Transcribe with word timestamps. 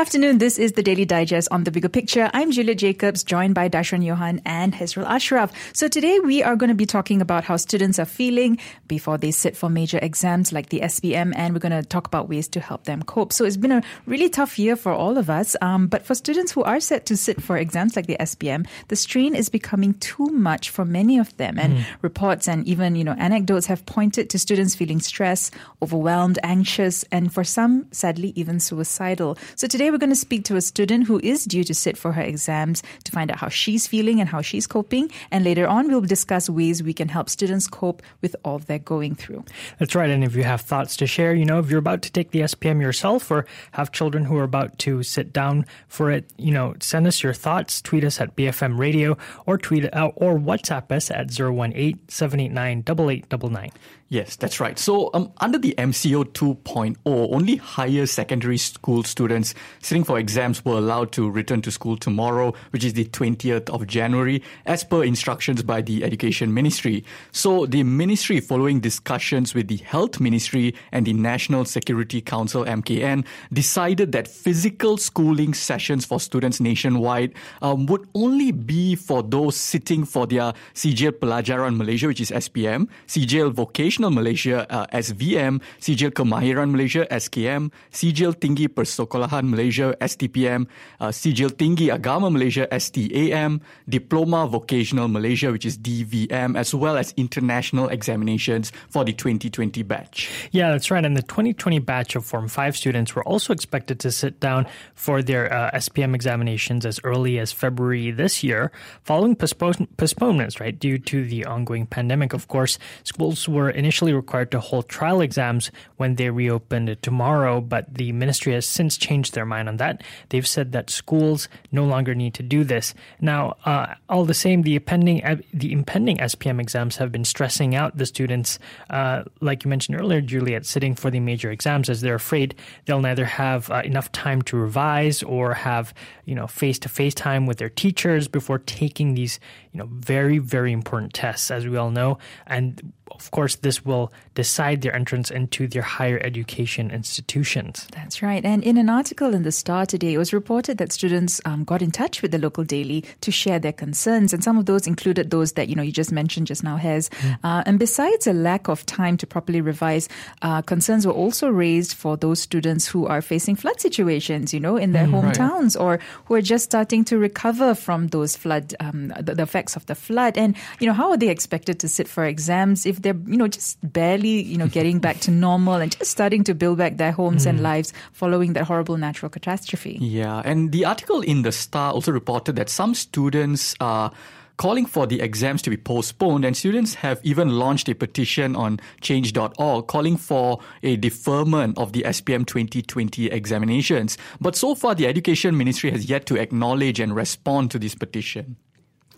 Afternoon. 0.00 0.38
This 0.38 0.58
is 0.58 0.72
the 0.72 0.82
Daily 0.82 1.04
Digest 1.04 1.48
on 1.50 1.64
the 1.64 1.70
Bigger 1.70 1.90
Picture. 1.90 2.30
I'm 2.32 2.52
Juliet 2.52 2.78
Jacobs, 2.78 3.22
joined 3.22 3.54
by 3.54 3.68
Dashran 3.68 4.02
Johan 4.02 4.40
and 4.46 4.72
Hezrul 4.72 5.04
Ashraf. 5.04 5.52
So 5.74 5.88
today 5.88 6.18
we 6.20 6.42
are 6.42 6.56
going 6.56 6.70
to 6.70 6.74
be 6.74 6.86
talking 6.86 7.20
about 7.20 7.44
how 7.44 7.58
students 7.58 7.98
are 7.98 8.06
feeling 8.06 8.56
before 8.88 9.18
they 9.18 9.30
sit 9.30 9.58
for 9.58 9.68
major 9.68 9.98
exams 10.00 10.54
like 10.54 10.70
the 10.70 10.80
SPM, 10.80 11.34
and 11.36 11.52
we're 11.52 11.60
going 11.60 11.78
to 11.78 11.86
talk 11.86 12.06
about 12.06 12.30
ways 12.30 12.48
to 12.48 12.60
help 12.60 12.84
them 12.84 13.02
cope. 13.02 13.30
So 13.30 13.44
it's 13.44 13.58
been 13.58 13.72
a 13.72 13.82
really 14.06 14.30
tough 14.30 14.58
year 14.58 14.74
for 14.74 14.90
all 14.90 15.18
of 15.18 15.28
us, 15.28 15.54
um, 15.60 15.86
but 15.86 16.06
for 16.06 16.14
students 16.14 16.50
who 16.52 16.62
are 16.62 16.80
set 16.80 17.04
to 17.04 17.16
sit 17.16 17.42
for 17.42 17.58
exams 17.58 17.94
like 17.94 18.06
the 18.06 18.16
SPM, 18.20 18.66
the 18.88 18.96
strain 18.96 19.34
is 19.34 19.50
becoming 19.50 19.92
too 20.00 20.28
much 20.28 20.70
for 20.70 20.86
many 20.86 21.18
of 21.18 21.36
them. 21.36 21.58
And 21.58 21.76
mm. 21.76 21.84
reports 22.00 22.48
and 22.48 22.66
even 22.66 22.96
you 22.96 23.04
know 23.04 23.16
anecdotes 23.18 23.66
have 23.66 23.84
pointed 23.84 24.30
to 24.30 24.38
students 24.38 24.74
feeling 24.74 25.00
stressed, 25.00 25.52
overwhelmed, 25.82 26.38
anxious, 26.42 27.04
and 27.12 27.30
for 27.30 27.44
some, 27.44 27.86
sadly, 27.92 28.32
even 28.34 28.60
suicidal. 28.60 29.36
So 29.56 29.68
today 29.68 29.89
We're 29.90 29.98
going 29.98 30.10
to 30.10 30.16
speak 30.16 30.44
to 30.44 30.56
a 30.56 30.60
student 30.60 31.06
who 31.06 31.20
is 31.22 31.44
due 31.44 31.64
to 31.64 31.74
sit 31.74 31.98
for 31.98 32.12
her 32.12 32.22
exams 32.22 32.82
to 33.04 33.12
find 33.12 33.30
out 33.30 33.38
how 33.38 33.48
she's 33.48 33.86
feeling 33.86 34.20
and 34.20 34.28
how 34.28 34.40
she's 34.40 34.66
coping. 34.66 35.10
And 35.30 35.44
later 35.44 35.66
on, 35.66 35.88
we'll 35.88 36.00
discuss 36.00 36.48
ways 36.48 36.82
we 36.82 36.92
can 36.92 37.08
help 37.08 37.28
students 37.28 37.66
cope 37.66 38.02
with 38.20 38.36
all 38.44 38.58
they're 38.58 38.78
going 38.78 39.14
through. 39.14 39.44
That's 39.78 39.94
right. 39.94 40.10
And 40.10 40.22
if 40.22 40.36
you 40.36 40.44
have 40.44 40.60
thoughts 40.60 40.96
to 40.98 41.06
share, 41.06 41.34
you 41.34 41.44
know, 41.44 41.58
if 41.58 41.70
you're 41.70 41.78
about 41.78 42.02
to 42.02 42.12
take 42.12 42.30
the 42.30 42.40
SPM 42.40 42.80
yourself 42.80 43.30
or 43.30 43.46
have 43.72 43.92
children 43.92 44.24
who 44.24 44.36
are 44.36 44.44
about 44.44 44.78
to 44.80 45.02
sit 45.02 45.32
down 45.32 45.66
for 45.88 46.10
it, 46.10 46.30
you 46.36 46.52
know, 46.52 46.74
send 46.80 47.06
us 47.06 47.22
your 47.22 47.34
thoughts, 47.34 47.82
tweet 47.82 48.04
us 48.04 48.20
at 48.20 48.36
BFM 48.36 48.78
Radio 48.78 49.18
or 49.46 49.58
tweet 49.58 49.92
out 49.92 50.12
or 50.16 50.38
WhatsApp 50.38 50.92
us 50.92 51.10
at 51.10 51.30
018 51.38 51.98
789 52.08 52.78
8899. 52.80 53.70
Yes, 54.12 54.34
that's 54.34 54.58
right. 54.58 54.76
So, 54.76 55.08
um, 55.14 55.32
under 55.36 55.56
the 55.56 55.72
MCO 55.78 56.24
2.0, 56.24 56.96
only 57.04 57.54
higher 57.54 58.06
secondary 58.06 58.58
school 58.58 59.04
students 59.04 59.54
sitting 59.82 60.02
for 60.02 60.18
exams 60.18 60.64
were 60.64 60.78
allowed 60.78 61.12
to 61.12 61.30
return 61.30 61.62
to 61.62 61.70
school 61.70 61.96
tomorrow, 61.96 62.52
which 62.70 62.82
is 62.82 62.94
the 62.94 63.04
20th 63.04 63.70
of 63.70 63.86
January, 63.86 64.42
as 64.66 64.82
per 64.82 65.04
instructions 65.04 65.62
by 65.62 65.80
the 65.80 66.02
Education 66.02 66.52
Ministry. 66.52 67.04
So, 67.30 67.66
the 67.66 67.84
ministry, 67.84 68.40
following 68.40 68.80
discussions 68.80 69.54
with 69.54 69.68
the 69.68 69.76
Health 69.76 70.18
Ministry 70.18 70.74
and 70.90 71.06
the 71.06 71.12
National 71.12 71.64
Security 71.64 72.20
Council 72.20 72.64
(MKN), 72.64 73.24
decided 73.52 74.10
that 74.10 74.26
physical 74.26 74.96
schooling 74.96 75.54
sessions 75.54 76.04
for 76.04 76.18
students 76.18 76.58
nationwide 76.58 77.32
um, 77.62 77.86
would 77.86 78.08
only 78.16 78.50
be 78.50 78.96
for 78.96 79.22
those 79.22 79.54
sitting 79.54 80.04
for 80.04 80.26
their 80.26 80.52
Sijil 80.74 81.12
Pelajaran 81.12 81.76
Malaysia, 81.76 82.08
which 82.08 82.20
is 82.20 82.32
SPM, 82.32 82.88
Sijil 83.06 83.52
Vocational 83.52 83.99
National 84.00 84.16
Malaysia 84.16 84.64
uh, 84.72 84.86
SVM, 84.96 85.60
Sijil 85.76 86.08
Kemahiran 86.16 86.72
Malaysia 86.72 87.04
SKM, 87.12 87.68
Sijil 87.92 88.32
Tinggi 88.32 88.64
Persekolahan 88.64 89.44
Malaysia 89.44 89.92
STPM, 90.00 90.64
uh, 91.04 91.12
Sijil 91.12 91.52
Tinggi 91.52 91.92
Agama 91.92 92.32
Malaysia 92.32 92.64
STAM, 92.72 93.60
Diploma 93.84 94.48
Vocational 94.48 95.04
Malaysia 95.08 95.52
which 95.52 95.68
is 95.68 95.76
DVM, 95.76 96.56
as 96.56 96.72
well 96.72 96.96
as 96.96 97.12
international 97.20 97.92
examinations 97.92 98.72
for 98.88 99.04
the 99.04 99.12
2020 99.12 99.84
batch. 99.84 100.32
Yeah, 100.50 100.72
that's 100.72 100.90
right. 100.90 101.04
And 101.04 101.12
the 101.12 101.28
2020 101.28 101.78
batch 101.80 102.16
of 102.16 102.24
Form 102.24 102.48
5 102.48 102.76
students 102.76 103.14
were 103.14 103.24
also 103.28 103.52
expected 103.52 104.00
to 104.00 104.10
sit 104.10 104.40
down 104.40 104.64
for 104.94 105.20
their 105.20 105.52
uh, 105.52 105.76
SPM 105.76 106.14
examinations 106.14 106.86
as 106.86 107.00
early 107.04 107.38
as 107.38 107.52
February 107.52 108.10
this 108.10 108.40
year, 108.40 108.72
following 109.04 109.36
postpone- 109.36 109.92
postponements, 110.00 110.56
right, 110.56 110.78
due 110.80 110.96
to 110.96 111.28
the 111.28 111.44
ongoing 111.44 111.84
pandemic. 111.84 112.32
Of 112.32 112.48
course, 112.48 112.78
schools 113.04 113.44
were 113.44 113.68
initially 113.68 113.89
initially 113.90 114.12
required 114.12 114.52
to 114.52 114.60
hold 114.60 114.88
trial 114.88 115.20
exams 115.20 115.72
when 115.96 116.14
they 116.14 116.30
reopened 116.30 116.96
tomorrow, 117.02 117.60
but 117.60 117.92
the 117.92 118.12
ministry 118.12 118.52
has 118.52 118.64
since 118.64 118.96
changed 118.96 119.34
their 119.34 119.44
mind 119.44 119.68
on 119.68 119.78
that. 119.78 120.04
They've 120.28 120.46
said 120.46 120.70
that 120.70 120.90
schools 120.90 121.48
no 121.72 121.84
longer 121.84 122.14
need 122.14 122.34
to 122.34 122.44
do 122.44 122.62
this. 122.62 122.94
Now, 123.20 123.56
uh, 123.64 123.94
all 124.08 124.24
the 124.24 124.32
same, 124.32 124.62
the 124.62 124.76
impending 124.76 125.18
the 125.52 125.72
impending 125.72 126.18
SPM 126.18 126.60
exams 126.60 126.98
have 126.98 127.10
been 127.10 127.24
stressing 127.24 127.74
out 127.74 127.96
the 127.96 128.06
students, 128.06 128.60
uh, 128.90 129.24
like 129.40 129.64
you 129.64 129.68
mentioned 129.68 130.00
earlier, 130.00 130.20
Juliet, 130.20 130.66
sitting 130.66 130.94
for 130.94 131.10
the 131.10 131.18
major 131.18 131.50
exams 131.50 131.90
as 131.90 132.00
they're 132.00 132.14
afraid 132.14 132.54
they'll 132.84 133.00
neither 133.00 133.24
have 133.24 133.68
uh, 133.72 133.82
enough 133.84 134.12
time 134.12 134.40
to 134.42 134.56
revise 134.56 135.20
or 135.24 135.52
have 135.52 135.92
you 136.26 136.36
know 136.36 136.46
face 136.46 136.78
to 136.78 136.88
face 136.88 137.14
time 137.14 137.44
with 137.44 137.58
their 137.58 137.68
teachers 137.68 138.28
before 138.28 138.60
taking 138.60 139.14
these 139.14 139.40
you 139.72 139.78
know 139.78 139.88
very 139.90 140.38
very 140.38 140.72
important 140.72 141.12
tests, 141.12 141.50
as 141.50 141.66
we 141.66 141.76
all 141.76 141.90
know, 141.90 142.18
and 142.46 142.92
of 143.10 143.30
course, 143.30 143.56
this 143.56 143.84
will 143.84 144.12
decide 144.34 144.82
their 144.82 144.94
entrance 144.94 145.30
into 145.30 145.66
their 145.66 145.82
higher 145.82 146.18
education 146.22 146.90
institutions. 146.90 147.86
That's 147.92 148.22
right. 148.22 148.44
And 148.44 148.62
in 148.62 148.78
an 148.78 148.88
article 148.88 149.34
in 149.34 149.42
the 149.42 149.52
Star 149.52 149.86
today, 149.86 150.14
it 150.14 150.18
was 150.18 150.32
reported 150.32 150.78
that 150.78 150.92
students 150.92 151.40
um, 151.44 151.64
got 151.64 151.82
in 151.82 151.90
touch 151.90 152.22
with 152.22 152.30
the 152.30 152.38
local 152.38 152.64
daily 152.64 153.04
to 153.20 153.30
share 153.30 153.58
their 153.58 153.72
concerns, 153.72 154.32
and 154.32 154.42
some 154.42 154.58
of 154.58 154.66
those 154.66 154.86
included 154.86 155.30
those 155.30 155.52
that 155.52 155.68
you 155.68 155.74
know 155.74 155.82
you 155.82 155.92
just 155.92 156.12
mentioned 156.12 156.46
just 156.46 156.62
now, 156.62 156.76
Hez. 156.76 157.08
Mm. 157.08 157.38
Uh, 157.44 157.62
and 157.66 157.78
besides 157.78 158.26
a 158.26 158.32
lack 158.32 158.68
of 158.68 158.86
time 158.86 159.16
to 159.18 159.26
properly 159.26 159.60
revise, 159.60 160.08
uh, 160.42 160.62
concerns 160.62 161.06
were 161.06 161.12
also 161.12 161.48
raised 161.48 161.94
for 161.94 162.16
those 162.16 162.40
students 162.40 162.86
who 162.86 163.06
are 163.06 163.20
facing 163.20 163.56
flood 163.56 163.80
situations, 163.80 164.54
you 164.54 164.60
know, 164.60 164.76
in 164.76 164.92
their 164.92 165.06
mm, 165.06 165.20
hometowns 165.20 165.76
right. 165.76 165.84
or 165.84 166.00
who 166.24 166.34
are 166.34 166.42
just 166.42 166.64
starting 166.64 167.04
to 167.04 167.18
recover 167.18 167.74
from 167.74 168.08
those 168.08 168.36
flood, 168.36 168.74
um, 168.80 169.12
the, 169.20 169.34
the 169.34 169.42
effects 169.42 169.76
of 169.76 169.86
the 169.86 169.94
flood. 169.94 170.38
And 170.38 170.56
you 170.78 170.86
know, 170.86 170.92
how 170.92 171.10
are 171.10 171.16
they 171.16 171.28
expected 171.28 171.80
to 171.80 171.88
sit 171.88 172.08
for 172.08 172.24
exams 172.24 172.86
if 172.86 172.99
they're 173.02 173.16
you 173.26 173.36
know 173.36 173.48
just 173.48 173.78
barely 173.92 174.42
you 174.42 174.56
know 174.56 174.66
getting 174.68 174.98
back 174.98 175.20
to 175.20 175.30
normal 175.46 175.74
and 175.74 175.96
just 175.96 176.10
starting 176.10 176.44
to 176.44 176.54
build 176.54 176.78
back 176.78 176.96
their 176.96 177.12
homes 177.12 177.44
mm. 177.44 177.50
and 177.50 177.62
lives 177.62 177.92
following 178.12 178.52
that 178.54 178.64
horrible 178.64 178.96
natural 178.96 179.30
catastrophe. 179.30 179.98
Yeah, 180.00 180.42
and 180.44 180.72
the 180.72 180.84
article 180.84 181.20
in 181.20 181.42
the 181.42 181.52
Star 181.52 181.92
also 181.92 182.12
reported 182.12 182.56
that 182.56 182.68
some 182.68 182.94
students 182.94 183.74
are 183.80 184.12
calling 184.60 184.84
for 184.84 185.06
the 185.06 185.22
exams 185.22 185.62
to 185.62 185.70
be 185.70 185.76
postponed, 185.78 186.44
and 186.44 186.54
students 186.54 186.92
have 186.92 187.18
even 187.22 187.48
launched 187.48 187.88
a 187.88 187.94
petition 187.94 188.54
on 188.54 188.78
change.org 189.00 189.86
calling 189.86 190.18
for 190.18 190.60
a 190.82 190.96
deferment 190.96 191.78
of 191.78 191.94
the 191.94 192.02
SPM 192.02 192.44
2020 192.44 193.30
examinations. 193.30 194.18
But 194.38 194.54
so 194.54 194.74
far, 194.74 194.94
the 194.94 195.06
Education 195.06 195.56
Ministry 195.56 195.90
has 195.92 196.10
yet 196.10 196.26
to 196.26 196.36
acknowledge 196.36 197.00
and 197.00 197.16
respond 197.16 197.70
to 197.70 197.78
this 197.78 197.94
petition. 197.94 198.56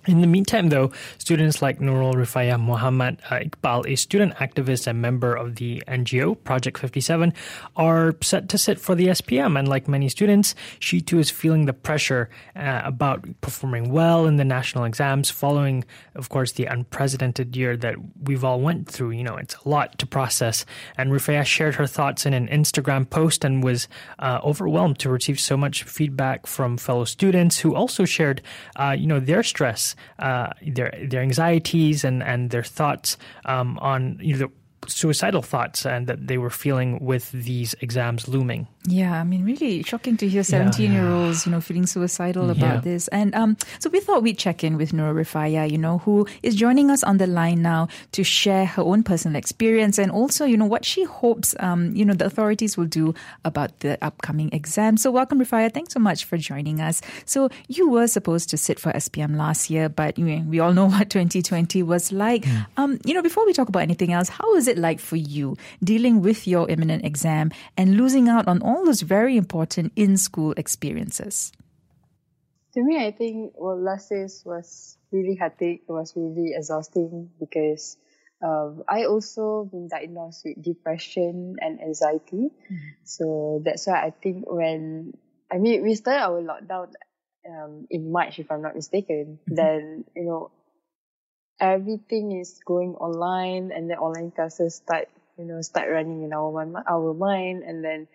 In 0.05 0.21
the 0.21 0.27
meantime, 0.27 0.71
though, 0.71 0.91
students 1.19 1.63
like 1.63 1.79
Nurul 1.79 2.15
Rifaya 2.15 2.59
Muhammad 2.61 3.19
uh, 3.31 3.37
Iqbal, 3.37 3.87
a 3.87 3.95
student 3.95 4.35
activist 4.35 4.89
and 4.89 5.01
member 5.01 5.33
of 5.33 5.55
the 5.57 5.81
NGO 5.87 6.43
Project 6.43 6.79
57, 6.79 7.33
are 7.77 8.17
set 8.21 8.49
to 8.49 8.59
sit 8.59 8.81
for 8.81 8.97
the 8.97 9.09
SPM. 9.09 9.57
And 9.57 9.69
like 9.69 9.87
many 9.87 10.09
students, 10.09 10.57
she 10.81 11.01
too 11.01 11.21
is 11.21 11.31
feeling 11.31 11.67
the 11.67 11.73
pressure 11.73 12.31
uh, 12.57 12.83
about 12.85 13.25
performing 13.43 13.93
well 13.93 14.27
in 14.27 14.39
the 14.39 14.45
national 14.45 14.83
exams 14.85 15.31
following, 15.31 15.85
of 16.17 16.31
course, 16.31 16.51
the 16.51 16.65
unprecedented 16.65 17.55
year 17.55 17.77
that 17.77 17.95
we've 18.25 18.43
all 18.43 18.61
went 18.61 18.89
through. 18.89 19.11
You 19.11 19.23
know, 19.23 19.37
it's 19.37 19.55
a 19.55 19.69
lot 19.69 19.99
to 20.01 20.07
process. 20.07 20.67
And 20.99 21.13
Rifaya 21.13 21.45
shared 21.45 21.77
her 21.77 21.87
thoughts 21.87 22.27
in 22.27 22.35
an 22.35 22.49
Instagram 22.49 23.09
post 23.09 23.45
and 23.45 23.63
was 23.63 23.87
uh, 24.19 24.41
overwhelmed 24.43 24.99
to 24.99 25.11
receive 25.11 25.39
so 25.39 25.57
much 25.57 25.85
feedback 25.85 26.49
from 26.49 26.77
fellow 26.77 27.05
students 27.05 27.61
who 27.61 27.77
also 27.77 28.05
shared, 28.05 28.43
uh, 28.75 28.97
you 28.99 29.07
know, 29.07 29.21
their 29.21 29.45
stress 29.45 29.92
uh, 30.19 30.51
their 30.67 30.93
their 31.09 31.23
anxieties 31.23 32.05
and 32.05 32.23
and 32.23 32.51
their 32.51 32.63
thoughts 32.63 33.17
um, 33.45 33.79
on 33.81 34.19
you 34.21 34.37
know, 34.37 34.51
suicidal 34.89 35.43
thoughts 35.43 35.87
and 35.87 36.07
that 36.07 36.27
they 36.27 36.39
were 36.39 36.51
feeling 36.51 36.99
with 37.01 37.31
these 37.33 37.75
exams 37.81 38.29
looming. 38.29 38.67
Yeah, 38.85 39.21
I 39.21 39.25
mean, 39.25 39.45
really 39.45 39.83
shocking 39.85 40.17
to 40.17 40.29
hear 40.29 40.43
17 40.43 40.91
yeah, 40.91 41.03
year 41.03 41.09
olds, 41.09 41.47
you 41.47 41.53
know, 41.53 41.61
feeling 41.61 41.87
suicidal 41.87 42.51
about 42.51 42.75
yeah. 42.75 42.81
this. 42.81 43.07
And 43.09 43.33
um, 43.35 43.57
so 43.79 43.89
we 43.91 44.01
thought 44.01 44.23
we'd 44.23 44.39
check 44.39 44.65
in 44.65 44.77
with 44.77 44.91
Nura 44.91 45.15
Rifaya, 45.15 45.71
you 45.71 45.79
know, 45.79 45.99
who 45.99 46.27
is 46.43 46.57
joining 46.57 46.91
us 46.91 47.05
on 47.05 47.19
the 47.19 47.29
line 47.29 47.63
now 47.63 47.87
to 48.13 48.25
share 48.25 48.67
her 48.67 48.83
own 48.83 49.05
personal 49.05 49.37
experience 49.37 49.99
and 49.99 50.11
also, 50.11 50.45
you 50.45 50.57
know, 50.57 50.67
what 50.67 50.85
she 50.85 51.05
hopes, 51.05 51.55
um, 51.61 51.95
you 51.95 52.05
know, 52.05 52.15
the 52.15 52.27
authorities 52.27 52.77
will 52.77 52.87
do 52.87 53.15
about 53.45 53.79
the 53.81 53.97
upcoming 54.05 54.51
exam. 54.53 54.97
So 54.97 55.13
welcome, 55.13 55.39
Rifaya. 55.39 55.73
Thanks 55.73 55.95
so 55.95 56.01
much 56.01 56.25
for 56.25 56.37
joining 56.37 56.81
us. 56.81 57.03
So 57.25 57.51
you 57.69 57.89
were 57.89 58.09
supposed 58.09 58.51
to 58.51 58.57
sit 58.57 58.81
for 58.81 58.91
SPM 58.93 59.37
last 59.37 59.71
year, 59.71 59.89
but 59.89 60.19
you 60.19 60.25
know, 60.25 60.45
we 60.49 60.59
all 60.59 60.73
know 60.73 60.87
what 60.89 61.09
2020 61.09 61.85
was 61.85 62.11
like. 62.11 62.43
Mm. 62.43 62.67
Um, 62.77 63.01
you 63.05 63.15
know, 63.15 63.23
before 63.23 63.47
we 63.47 63.53
talk 63.53 63.69
about 63.69 63.83
anything 63.83 64.13
else, 64.13 64.29
how 64.29 64.57
is 64.57 64.67
it 64.67 64.72
like 64.79 65.01
for 65.01 65.17
you 65.17 65.57
dealing 65.83 66.23
with 66.23 66.47
your 66.47 66.69
imminent 66.69 67.05
exam 67.05 67.51
and 67.77 67.97
losing 67.97 68.29
out 68.29 68.49
on 68.49 68.63
all 68.63 68.85
those 68.85 69.03
very 69.03 69.37
important 69.37 69.93
in 69.97 70.17
school 70.17 70.53
experiences? 70.57 71.53
To 72.75 72.83
me, 72.83 73.05
I 73.05 73.11
think 73.11 73.53
well, 73.57 73.79
last 73.79 74.11
year 74.11 74.27
was 74.45 74.97
really 75.11 75.37
hectic. 75.37 75.83
It 75.89 75.93
was 75.93 76.15
really 76.17 76.55
exhausting 76.57 77.31
because 77.39 77.99
um, 78.43 78.83
I 78.89 79.05
also 79.05 79.69
been 79.71 79.89
diagnosed 79.89 80.43
with 80.45 80.63
depression 80.63 81.57
and 81.61 81.81
anxiety. 81.81 82.51
Mm-hmm. 82.51 82.89
So 83.05 83.63
that's 83.65 83.87
why 83.87 84.03
I 84.03 84.11
think 84.11 84.45
when 84.51 85.13
I 85.53 85.59
mean 85.59 85.83
we 85.83 85.95
started 85.95 86.25
our 86.25 86.43
lockdown 86.43 86.93
um, 87.49 87.87
in 87.91 88.11
March, 88.11 88.39
if 88.39 88.51
I'm 88.51 88.63
not 88.63 88.75
mistaken, 88.75 89.39
mm-hmm. 89.39 89.55
then 89.55 90.05
you 90.17 90.25
know 90.25 90.51
everything 91.63 92.33
is 92.33 92.61
going 92.67 92.95
online 92.97 93.71
and 93.71 93.89
then 93.89 93.97
online 93.99 94.33
classes 94.33 94.75
start, 94.75 95.09
you 95.39 95.45
know, 95.45 95.63
start 95.63 95.89
running 95.89 96.25
in 96.25 96.33
our, 96.33 96.51
our 96.89 97.15
mind 97.15 97.63
and 97.63 97.85
then 97.85 98.09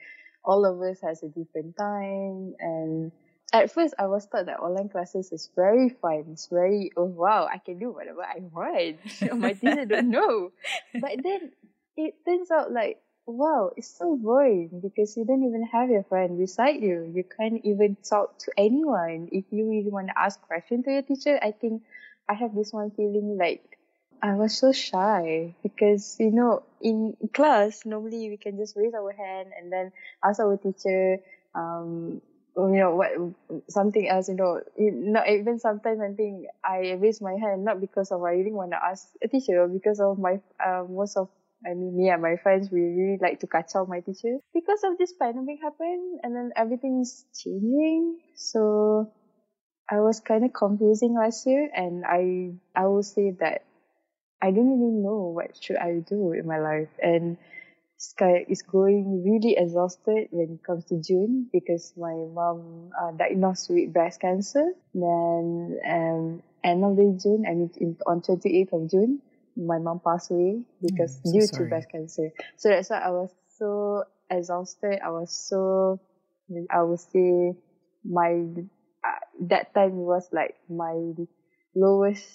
all 0.43 0.65
of 0.65 0.81
us 0.81 0.99
has 1.01 1.23
a 1.23 1.29
different 1.29 1.75
time 1.77 2.53
and 2.59 3.11
at 3.53 3.71
first 3.71 3.93
I 3.97 4.07
was 4.07 4.27
taught 4.27 4.47
that 4.47 4.59
online 4.59 4.89
classes 4.89 5.31
is 5.31 5.49
very 5.55 5.87
fun. 5.89 6.25
It's 6.33 6.47
very 6.47 6.91
oh 6.97 7.05
wow, 7.05 7.47
I 7.49 7.59
can 7.59 7.79
do 7.79 7.91
whatever 7.91 8.21
I 8.21 8.39
want. 8.39 8.99
My 9.39 9.53
teacher 9.53 9.85
don't 9.85 10.09
know. 10.09 10.51
But 10.93 11.23
then 11.23 11.51
it 11.95 12.15
turns 12.25 12.51
out 12.51 12.73
like 12.73 12.99
wow, 13.25 13.71
it's 13.75 13.87
so 13.87 14.17
boring 14.17 14.81
because 14.81 15.15
you 15.15 15.25
don't 15.25 15.43
even 15.43 15.63
have 15.71 15.89
your 15.89 16.03
friend 16.03 16.37
beside 16.37 16.81
you. 16.81 17.11
You 17.13 17.23
can't 17.23 17.61
even 17.63 17.97
talk 18.03 18.37
to 18.39 18.51
anyone. 18.57 19.29
If 19.31 19.45
you 19.51 19.69
really 19.69 19.89
want 19.89 20.07
to 20.07 20.19
ask 20.19 20.41
question 20.41 20.83
to 20.83 20.91
your 20.91 21.01
teacher, 21.01 21.39
I 21.41 21.51
think 21.51 21.83
I 22.29 22.33
have 22.33 22.55
this 22.55 22.73
one 22.73 22.91
feeling 22.91 23.37
like 23.39 23.77
I 24.21 24.33
was 24.33 24.57
so 24.57 24.71
shy 24.71 25.55
because 25.63 26.17
you 26.19 26.31
know 26.31 26.63
in 26.81 27.15
class 27.33 27.85
normally 27.85 28.29
we 28.29 28.37
can 28.37 28.57
just 28.57 28.75
raise 28.75 28.93
our 28.93 29.11
hand 29.13 29.49
and 29.57 29.71
then 29.71 29.91
ask 30.23 30.39
our 30.39 30.57
teacher 30.57 31.19
um 31.53 32.21
you 32.57 32.79
know 32.81 32.95
what 32.95 33.11
something 33.69 34.07
else 34.09 34.29
you 34.29 34.35
know. 34.35 34.61
Not 34.77 35.29
even 35.29 35.59
sometimes 35.59 35.99
I 36.01 36.13
think 36.13 36.47
I 36.65 36.97
raise 36.99 37.21
my 37.21 37.33
hand 37.33 37.63
not 37.63 37.79
because 37.79 38.11
of 38.11 38.23
I 38.23 38.31
really 38.31 38.51
want 38.51 38.71
to 38.71 38.83
ask 38.83 39.07
a 39.23 39.27
teacher 39.27 39.67
because 39.67 39.99
of 39.99 40.17
my 40.17 40.39
uh, 40.63 40.83
most 40.89 41.17
of 41.17 41.29
I 41.65 41.73
mean 41.73 41.95
me 41.95 42.09
and 42.09 42.21
my 42.21 42.35
friends 42.37 42.69
we 42.71 42.81
really 42.81 43.19
like 43.21 43.39
to 43.41 43.47
catch 43.47 43.75
out 43.75 43.89
my 43.89 43.99
teacher. 43.99 44.37
Because 44.53 44.83
of 44.83 44.97
this 44.97 45.13
pandemic 45.13 45.59
happened 45.61 46.19
and 46.23 46.35
then 46.35 46.51
everything's 46.55 47.25
changing 47.37 48.17
so 48.35 49.11
I 49.89 49.99
was 50.01 50.19
kind 50.19 50.43
of 50.45 50.53
confusing 50.53 51.13
last 51.15 51.45
year 51.47 51.69
and 51.73 52.05
I 52.05 52.53
I 52.75 52.87
will 52.87 53.03
say 53.03 53.31
that 53.39 53.63
I 54.41 54.51
don't 54.51 54.73
even 54.77 55.03
know 55.03 55.33
what 55.35 55.55
should 55.61 55.77
I 55.77 55.99
do 55.99 56.33
in 56.33 56.45
my 56.47 56.59
life 56.59 56.89
and 57.01 57.37
Sky 57.97 58.45
is 58.47 58.61
going 58.61 59.23
really 59.23 59.55
exhausted 59.57 60.27
when 60.31 60.51
it 60.55 60.63
comes 60.63 60.85
to 60.85 61.01
June 61.01 61.49
because 61.51 61.93
my 61.97 62.13
mom 62.13 62.91
uh, 62.99 63.11
diagnosed 63.11 63.69
with 63.71 63.93
breast 63.93 64.21
cancer. 64.21 64.73
Then 64.93 65.79
um, 65.87 66.43
end 66.63 66.83
of 66.85 66.95
the 66.95 67.17
June, 67.21 67.45
I 67.47 67.53
mean 67.55 67.71
in, 67.77 67.97
on 68.05 68.21
28th 68.21 68.73
of 68.73 68.91
June, 68.91 69.21
my 69.55 69.79
mom 69.79 69.99
passed 69.99 70.31
away 70.31 70.61
because 70.81 71.21
Mm, 71.25 71.33
due 71.33 71.47
to 71.47 71.63
breast 71.65 71.89
cancer. 71.91 72.31
So 72.57 72.69
that's 72.69 72.89
why 72.91 72.99
I 72.99 73.09
was 73.09 73.31
so 73.57 74.03
exhausted. 74.29 74.99
I 75.03 75.09
was 75.09 75.31
so, 75.31 75.99
I 76.69 76.81
would 76.83 76.99
say 76.99 77.55
my, 78.03 78.45
uh, 79.07 79.19
that 79.47 79.73
time 79.73 79.95
was 79.95 80.27
like 80.31 80.55
my 80.69 81.13
lowest 81.75 82.25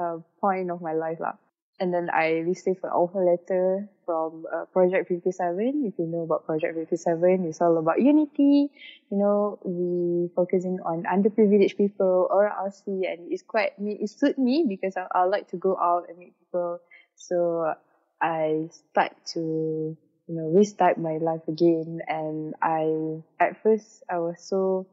uh, 0.00 0.18
point 0.40 0.70
of 0.70 0.80
my 0.80 0.94
life 0.94 1.20
lah. 1.20 1.36
And 1.78 1.92
then 1.92 2.08
I 2.08 2.40
received 2.40 2.80
an 2.84 2.90
offer 2.90 3.20
letter 3.20 3.90
from 4.06 4.46
uh, 4.48 4.64
Project 4.72 5.08
57. 5.08 5.84
If 5.84 5.98
you 5.98 6.06
know 6.06 6.24
about 6.24 6.46
Project 6.46 6.72
57, 6.72 7.44
it's 7.44 7.60
all 7.60 7.76
about 7.76 8.00
unity. 8.00 8.72
You 9.12 9.18
know, 9.18 9.58
we 9.60 10.32
focusing 10.32 10.80
on 10.80 11.04
underprivileged 11.04 11.76
people 11.76 12.28
or 12.30 12.48
RC, 12.48 13.04
and 13.04 13.28
it's 13.30 13.42
quite 13.42 13.78
me. 13.78 13.98
It 14.00 14.08
suit 14.08 14.38
me 14.38 14.64
because 14.66 14.96
I, 14.96 15.04
I 15.12 15.24
like 15.24 15.50
to 15.50 15.58
go 15.58 15.76
out 15.76 16.08
and 16.08 16.16
meet 16.16 16.32
people. 16.40 16.80
So 17.14 17.74
I 18.22 18.70
start 18.72 19.12
to 19.36 19.96
you 20.28 20.34
know 20.34 20.48
restart 20.56 20.96
my 20.96 21.18
life 21.18 21.44
again. 21.48 22.00
And 22.08 22.54
I 22.62 23.20
at 23.38 23.62
first 23.62 24.02
I 24.08 24.18
was 24.18 24.40
so 24.40 24.86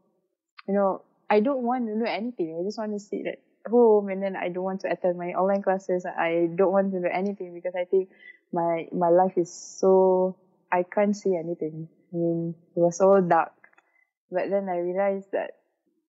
you 0.68 0.74
know 0.74 1.02
I 1.30 1.40
don't 1.40 1.64
want 1.64 1.88
to 1.88 1.98
know 1.98 2.10
anything. 2.10 2.58
I 2.60 2.64
just 2.64 2.78
want 2.78 2.94
to 2.94 3.00
sit 3.00 3.26
at 3.28 3.40
home 3.70 4.10
and 4.10 4.22
then 4.22 4.36
I 4.36 4.50
don't 4.50 4.64
want 4.64 4.82
to 4.82 4.92
attend 4.92 5.18
my 5.18 5.34
online 5.34 5.62
classes. 5.62 6.06
I 6.06 6.50
don't 6.56 6.72
want 6.72 6.92
to 6.92 7.00
do 7.00 7.08
anything 7.12 7.54
because 7.54 7.74
I 7.76 7.86
think 7.86 8.10
my 8.52 8.88
my 8.92 9.10
life 9.10 9.38
is 9.38 9.52
so 9.52 10.38
I 10.72 10.84
can't 10.84 11.16
see 11.16 11.36
anything. 11.36 11.88
I 12.14 12.18
mean, 12.18 12.56
it 12.76 12.80
was 12.80 13.02
all 13.02 13.22
dark. 13.22 13.54
But 14.32 14.50
then 14.50 14.68
I 14.70 14.78
realized 14.78 15.32
that 15.32 15.52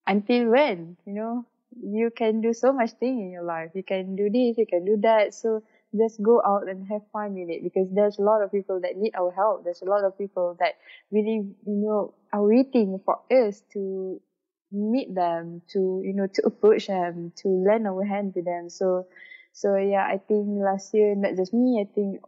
until 0.07 0.49
when, 0.49 0.97
you 1.05 1.13
know, 1.13 1.45
you 1.81 2.09
can 2.15 2.41
do 2.41 2.53
so 2.53 2.73
much 2.73 2.91
thing 2.91 3.19
in 3.19 3.31
your 3.31 3.43
life. 3.43 3.71
You 3.73 3.83
can 3.83 4.15
do 4.15 4.29
this, 4.29 4.57
you 4.57 4.65
can 4.67 4.85
do 4.85 4.97
that. 5.01 5.33
So 5.33 5.63
just 5.97 6.21
go 6.21 6.41
out 6.45 6.67
and 6.67 6.87
have 6.87 7.01
fun 7.13 7.33
with 7.33 7.49
it 7.49 7.63
because 7.63 7.87
there's 7.93 8.17
a 8.19 8.21
lot 8.21 8.41
of 8.41 8.51
people 8.51 8.79
that 8.81 8.97
need 8.97 9.13
our 9.15 9.31
help. 9.31 9.63
There's 9.63 9.81
a 9.81 9.89
lot 9.89 10.03
of 10.03 10.17
people 10.17 10.57
that 10.59 10.73
really, 11.11 11.45
you 11.65 11.81
know, 11.85 12.13
are 12.33 12.45
waiting 12.45 12.99
for 13.05 13.19
us 13.31 13.61
to 13.73 14.21
meet 14.71 15.13
them, 15.13 15.61
to, 15.73 16.01
you 16.03 16.13
know, 16.13 16.27
to 16.27 16.45
approach 16.45 16.87
them, 16.87 17.31
to 17.37 17.47
lend 17.47 17.87
our 17.87 18.03
hand 18.03 18.33
to 18.33 18.41
them. 18.41 18.69
So, 18.69 19.07
so 19.53 19.75
yeah, 19.77 20.05
I 20.05 20.17
think 20.17 20.47
last 20.47 20.93
year, 20.93 21.15
not 21.15 21.35
just 21.35 21.53
me, 21.53 21.79
I 21.81 21.93
think 21.93 22.21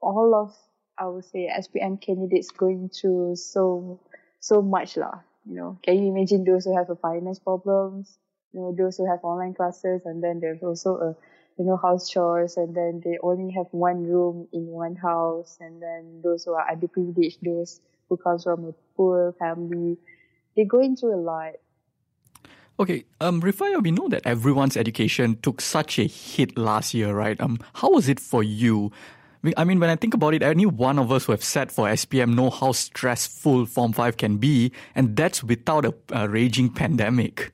all 0.00 0.34
of, 0.34 0.54
I 0.98 1.06
would 1.06 1.24
say, 1.24 1.50
SPM 1.52 2.00
candidates 2.00 2.50
going 2.50 2.88
through 2.88 3.36
so, 3.36 4.00
so 4.40 4.62
much 4.62 4.96
lah. 4.96 5.20
You 5.46 5.56
know, 5.56 5.78
can 5.82 5.98
you 5.98 6.08
imagine 6.10 6.44
those 6.44 6.64
who 6.64 6.76
have 6.76 6.88
a 6.88 6.96
finance 6.96 7.38
problems? 7.38 8.18
You 8.52 8.60
know, 8.60 8.74
those 8.76 8.96
who 8.96 9.10
have 9.10 9.20
online 9.22 9.54
classes 9.54 10.02
and 10.04 10.22
then 10.22 10.40
there's 10.40 10.62
also 10.62 10.96
a, 10.96 11.16
you 11.58 11.64
know, 11.64 11.76
house 11.76 12.08
chores 12.08 12.56
and 12.56 12.74
then 12.74 13.02
they 13.04 13.18
only 13.22 13.52
have 13.52 13.66
one 13.72 14.04
room 14.04 14.48
in 14.52 14.66
one 14.66 14.96
house 14.96 15.58
and 15.60 15.82
then 15.82 16.22
those 16.22 16.44
who 16.44 16.54
are 16.54 16.66
underprivileged, 16.66 17.38
those 17.42 17.80
who 18.08 18.16
comes 18.16 18.44
from 18.44 18.64
a 18.64 18.72
poor 18.96 19.34
family, 19.38 19.98
they're 20.56 20.64
going 20.64 20.96
through 20.96 21.14
a 21.14 21.20
lot. 21.20 21.54
Okay, 22.80 23.04
um, 23.20 23.40
Rifaya, 23.40 23.80
we 23.80 23.92
know 23.92 24.08
that 24.08 24.26
everyone's 24.26 24.76
education 24.76 25.38
took 25.42 25.60
such 25.60 25.98
a 25.98 26.08
hit 26.08 26.58
last 26.58 26.92
year, 26.92 27.14
right? 27.14 27.40
Um, 27.40 27.58
how 27.74 27.90
was 27.90 28.08
it 28.08 28.18
for 28.18 28.42
you? 28.42 28.90
I 29.56 29.62
mean, 29.62 29.78
when 29.78 29.90
I 29.90 29.96
think 29.96 30.14
about 30.14 30.34
it, 30.34 30.42
any 30.42 30.66
one 30.66 30.98
of 30.98 31.12
us 31.12 31.26
who 31.26 31.32
have 31.32 31.44
sat 31.44 31.70
for 31.70 31.86
SPM 31.86 32.34
know 32.34 32.50
how 32.50 32.72
stressful 32.72 33.66
Form 33.66 33.92
5 33.92 34.16
can 34.16 34.38
be, 34.38 34.72
and 34.94 35.16
that's 35.16 35.44
without 35.44 35.84
a, 35.84 35.94
a 36.10 36.28
raging 36.28 36.68
pandemic. 36.68 37.52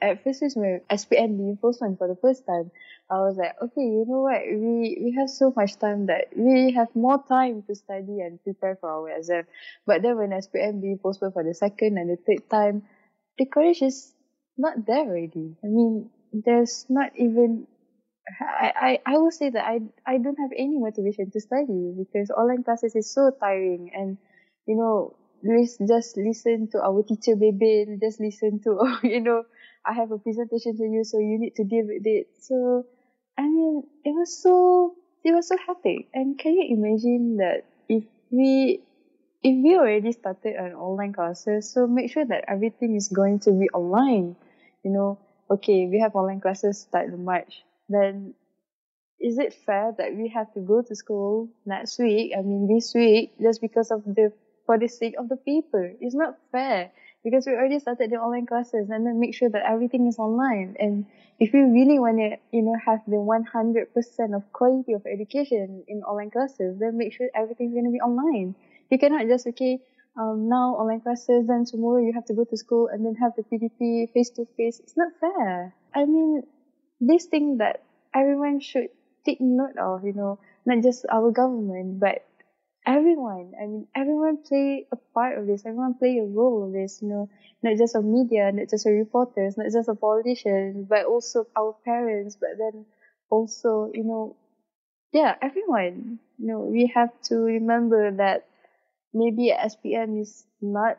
at 0.00 0.22
first 0.24 0.42
when 0.56 0.80
SPM 0.90 1.36
being 1.36 1.56
postponed 1.60 1.98
for 1.98 2.08
the 2.08 2.16
first 2.16 2.46
time, 2.46 2.70
I 3.10 3.20
was 3.20 3.36
like, 3.36 3.54
okay, 3.60 3.82
you 3.82 4.04
know 4.08 4.22
what? 4.22 4.40
We 4.48 4.98
we 5.00 5.14
have 5.18 5.28
so 5.28 5.52
much 5.54 5.76
time 5.78 6.06
that 6.06 6.28
we 6.36 6.72
have 6.72 6.88
more 6.94 7.22
time 7.28 7.62
to 7.68 7.74
study 7.74 8.20
and 8.20 8.42
prepare 8.42 8.76
for 8.76 8.90
our 8.90 9.10
exam. 9.10 9.44
But 9.86 10.02
then 10.02 10.16
when 10.16 10.30
SPM 10.30 10.80
being 10.80 10.98
postponed 10.98 11.34
for 11.34 11.44
the 11.44 11.54
second 11.54 11.98
and 11.98 12.10
the 12.10 12.16
third 12.16 12.48
time, 12.50 12.82
the 13.38 13.46
courage 13.46 13.82
is 13.82 14.12
not 14.56 14.86
there 14.86 15.06
already. 15.06 15.56
I 15.62 15.66
mean, 15.66 16.10
there's 16.32 16.86
not 16.88 17.12
even. 17.16 17.66
I, 18.40 19.00
I, 19.06 19.14
I 19.14 19.18
will 19.18 19.30
say 19.30 19.50
that 19.50 19.64
I 19.64 19.80
I 20.06 20.16
don't 20.18 20.38
have 20.38 20.50
any 20.56 20.78
motivation 20.78 21.30
to 21.30 21.40
study 21.40 21.92
because 21.96 22.30
online 22.30 22.64
classes 22.64 22.96
is 22.96 23.12
so 23.12 23.30
tiring 23.38 23.90
and 23.94 24.16
you 24.66 24.76
know 24.76 25.14
just 25.86 26.16
listen 26.16 26.68
to 26.72 26.80
our 26.80 27.02
teacher 27.02 27.36
baby 27.36 27.84
just 28.00 28.20
listen 28.20 28.60
to 28.64 28.80
you 29.02 29.20
know 29.20 29.44
I 29.84 29.92
have 29.92 30.10
a 30.10 30.18
presentation 30.18 30.76
to 30.78 30.84
you, 30.84 31.04
so 31.04 31.18
you 31.18 31.38
need 31.38 31.56
to 31.56 31.64
deal 31.64 31.86
with 31.86 32.06
it. 32.06 32.28
So, 32.40 32.86
I 33.36 33.42
mean, 33.42 33.82
it 34.04 34.10
was 34.10 34.36
so, 34.36 34.94
it 35.22 35.32
was 35.32 35.48
so 35.48 35.56
hectic. 35.66 36.08
And 36.14 36.38
can 36.38 36.54
you 36.54 36.76
imagine 36.76 37.36
that 37.36 37.64
if 37.88 38.04
we, 38.30 38.80
if 39.44 39.62
we 39.62 39.76
already 39.76 40.12
started 40.12 40.56
an 40.56 40.72
online 40.72 41.12
classes, 41.12 41.70
so 41.70 41.86
make 41.86 42.10
sure 42.10 42.24
that 42.24 42.46
everything 42.48 42.96
is 42.96 43.08
going 43.08 43.40
to 43.40 43.52
be 43.52 43.68
online. 43.70 44.36
You 44.82 44.90
know, 44.90 45.18
okay, 45.50 45.86
we 45.86 46.00
have 46.00 46.16
online 46.16 46.40
classes 46.40 46.80
start 46.80 47.08
in 47.08 47.24
March. 47.24 47.62
Then, 47.90 48.32
is 49.20 49.38
it 49.38 49.52
fair 49.52 49.94
that 49.98 50.16
we 50.16 50.28
have 50.28 50.52
to 50.54 50.60
go 50.60 50.80
to 50.80 50.96
school 50.96 51.50
next 51.66 51.98
week? 51.98 52.32
I 52.36 52.40
mean, 52.40 52.74
this 52.74 52.94
week, 52.94 53.34
just 53.40 53.60
because 53.60 53.90
of 53.90 54.02
the, 54.04 54.32
for 54.64 54.78
the 54.78 54.88
sake 54.88 55.14
of 55.18 55.28
the 55.28 55.36
paper. 55.36 55.92
It's 56.00 56.14
not 56.14 56.38
fair 56.50 56.90
because 57.22 57.46
we 57.46 57.52
already 57.52 57.78
started 57.80 58.10
the 58.10 58.16
online 58.16 58.46
classes 58.46 58.88
and 58.88 59.06
then 59.06 59.20
make 59.20 59.34
sure 59.34 59.50
that 59.50 59.64
everything 59.68 60.06
is 60.06 60.18
online. 60.18 60.76
And 60.80 61.04
if 61.38 61.52
you 61.52 61.70
really 61.70 61.98
want 61.98 62.16
to, 62.16 62.36
you 62.50 62.62
know, 62.62 62.76
have 62.84 63.00
the 63.06 63.16
100% 63.16 64.36
of 64.36 64.52
quality 64.54 64.94
of 64.94 65.04
education 65.06 65.84
in 65.86 66.02
online 66.02 66.30
classes, 66.30 66.78
then 66.78 66.96
make 66.96 67.12
sure 67.12 67.28
everything's 67.34 67.74
going 67.74 67.84
to 67.84 67.90
be 67.90 68.00
online. 68.00 68.54
You 68.94 68.98
cannot 69.00 69.26
just, 69.26 69.48
okay, 69.48 69.80
um, 70.16 70.48
now 70.48 70.76
online 70.78 71.00
classes, 71.00 71.48
then 71.48 71.64
tomorrow 71.64 71.98
you 71.98 72.12
have 72.14 72.26
to 72.26 72.34
go 72.34 72.44
to 72.44 72.56
school 72.56 72.86
and 72.86 73.04
then 73.04 73.16
have 73.16 73.32
the 73.36 73.42
PDP 73.42 74.06
face 74.14 74.30
to 74.38 74.46
face. 74.56 74.78
It's 74.78 74.96
not 74.96 75.10
fair. 75.20 75.74
I 75.92 76.04
mean, 76.04 76.44
this 77.00 77.26
thing 77.26 77.58
that 77.58 77.82
everyone 78.14 78.60
should 78.60 78.90
take 79.26 79.40
note 79.40 79.76
of, 79.78 80.04
you 80.04 80.12
know, 80.12 80.38
not 80.64 80.84
just 80.84 81.06
our 81.10 81.32
government, 81.32 81.98
but 81.98 82.24
everyone. 82.86 83.54
I 83.60 83.66
mean, 83.66 83.88
everyone 83.96 84.38
play 84.44 84.86
a 84.92 84.96
part 85.14 85.38
of 85.38 85.46
this. 85.48 85.66
Everyone 85.66 85.94
play 85.94 86.18
a 86.18 86.24
role 86.24 86.66
in 86.66 86.72
this. 86.72 87.02
You 87.02 87.08
know, 87.08 87.30
not 87.64 87.76
just 87.78 87.96
of 87.96 88.04
media, 88.04 88.52
not 88.52 88.70
just 88.70 88.86
of 88.86 88.92
reporters, 88.92 89.56
not 89.58 89.72
just 89.72 89.88
of 89.88 90.00
politicians, 90.00 90.86
but 90.88 91.06
also 91.06 91.48
our 91.56 91.74
parents. 91.84 92.36
But 92.36 92.58
then 92.58 92.86
also, 93.30 93.90
you 93.92 94.04
know, 94.04 94.36
yeah, 95.12 95.36
everyone. 95.42 96.20
You 96.38 96.46
know, 96.48 96.60
we 96.60 96.92
have 96.94 97.10
to 97.24 97.36
remember 97.38 98.12
that 98.12 98.46
maybe 99.14 99.52
SPM 99.54 100.20
is 100.20 100.44
not. 100.60 100.98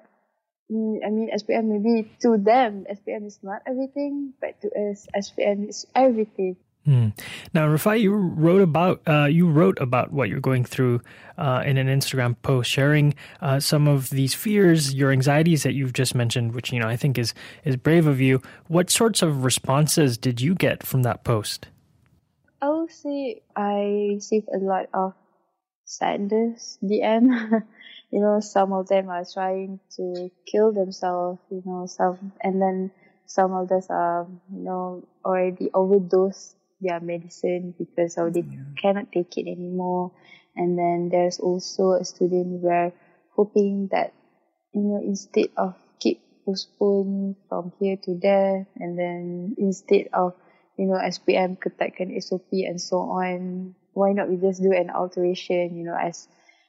mm, 0.72 0.98
I 1.06 1.10
mean, 1.10 1.30
SPM 1.36 1.66
maybe 1.66 2.10
to 2.22 2.38
them, 2.38 2.86
SPM 2.90 3.28
is 3.28 3.40
not 3.44 3.62
everything, 3.68 4.34
but 4.42 4.60
to 4.62 4.70
us, 4.74 5.08
SPM 5.16 5.70
is 5.70 5.86
everything. 5.94 6.58
Hmm. 6.86 7.10
Now, 7.52 7.68
Rafai, 7.68 8.00
you 8.00 8.14
wrote 8.14 8.62
about 8.62 9.02
uh, 9.08 9.26
you 9.26 9.50
wrote 9.50 9.80
about 9.82 10.14
what 10.14 10.30
you're 10.30 10.40
going 10.40 10.64
through 10.64 11.02
uh, 11.36 11.64
in 11.66 11.78
an 11.78 11.88
Instagram 11.88 12.36
post, 12.44 12.70
sharing 12.70 13.16
uh, 13.42 13.60
some 13.60 13.88
of 13.88 14.12
these 14.12 14.36
fears, 14.36 14.94
your 14.94 15.12
anxieties 15.12 15.64
that 15.64 15.74
you've 15.74 15.94
just 15.94 16.14
mentioned, 16.14 16.54
which 16.54 16.72
you 16.72 16.80
know 16.80 16.88
I 16.88 16.96
think 16.96 17.18
is 17.18 17.34
is 17.64 17.76
brave 17.76 18.06
of 18.06 18.22
you. 18.22 18.40
What 18.68 18.92
sorts 18.92 19.24
of 19.24 19.44
responses 19.44 20.16
did 20.16 20.42
you 20.42 20.54
get 20.54 20.86
from 20.86 21.02
that 21.02 21.24
post? 21.24 21.70
I 22.62 22.70
would 22.70 22.92
say 22.92 23.42
I 23.56 24.12
received 24.14 24.50
a 24.54 24.60
lot 24.60 24.86
of 24.94 25.14
sadness 25.86 26.78
DM. 26.84 27.64
you 28.12 28.22
know, 28.22 28.40
some 28.40 28.74
of 28.74 28.88
them 28.88 29.10
are 29.10 29.26
trying 29.26 29.80
to 29.98 30.30
kill 30.46 30.72
themselves. 30.72 31.40
You 31.50 31.64
know, 31.66 31.86
some 31.88 32.32
and 32.42 32.62
then 32.62 32.92
some 33.26 33.54
of 33.54 33.70
them 33.70 33.82
are 33.90 34.28
you 34.52 34.64
know 34.64 35.08
already 35.24 35.70
overdosed 35.74 36.56
their 36.82 37.00
medicine 37.00 37.74
because 37.78 38.18
of 38.18 38.34
they 38.34 38.42
yeah. 38.42 38.64
cannot 38.82 39.12
take 39.12 39.38
it 39.38 39.50
anymore. 39.50 40.12
And 40.56 40.78
then 40.78 41.10
there's 41.12 41.40
also 41.40 41.94
a 41.94 42.06
student 42.06 42.62
where 42.62 42.94
hoping 43.36 43.90
that, 43.92 44.14
you 44.74 44.82
know, 44.82 45.02
instead 45.04 45.50
of 45.58 45.76
keep 46.00 46.22
postponing 46.46 47.36
from 47.50 47.74
here 47.80 47.98
to 48.04 48.18
there, 48.22 48.68
and 48.78 48.98
then 48.98 49.56
instead 49.58 50.08
of, 50.14 50.34
you 50.78 50.88
know, 50.88 50.96
SPM 50.96 51.60
ketatkan 51.60 52.16
SOP 52.24 52.48
and 52.52 52.80
so 52.80 53.00
on, 53.00 53.76
why 53.94 54.12
not 54.14 54.30
we 54.30 54.38
just 54.38 54.62
do 54.62 54.72
an 54.72 54.90
alteration, 54.90 55.76
you 55.76 55.84
know, 55.84 55.96
as, 55.96 56.28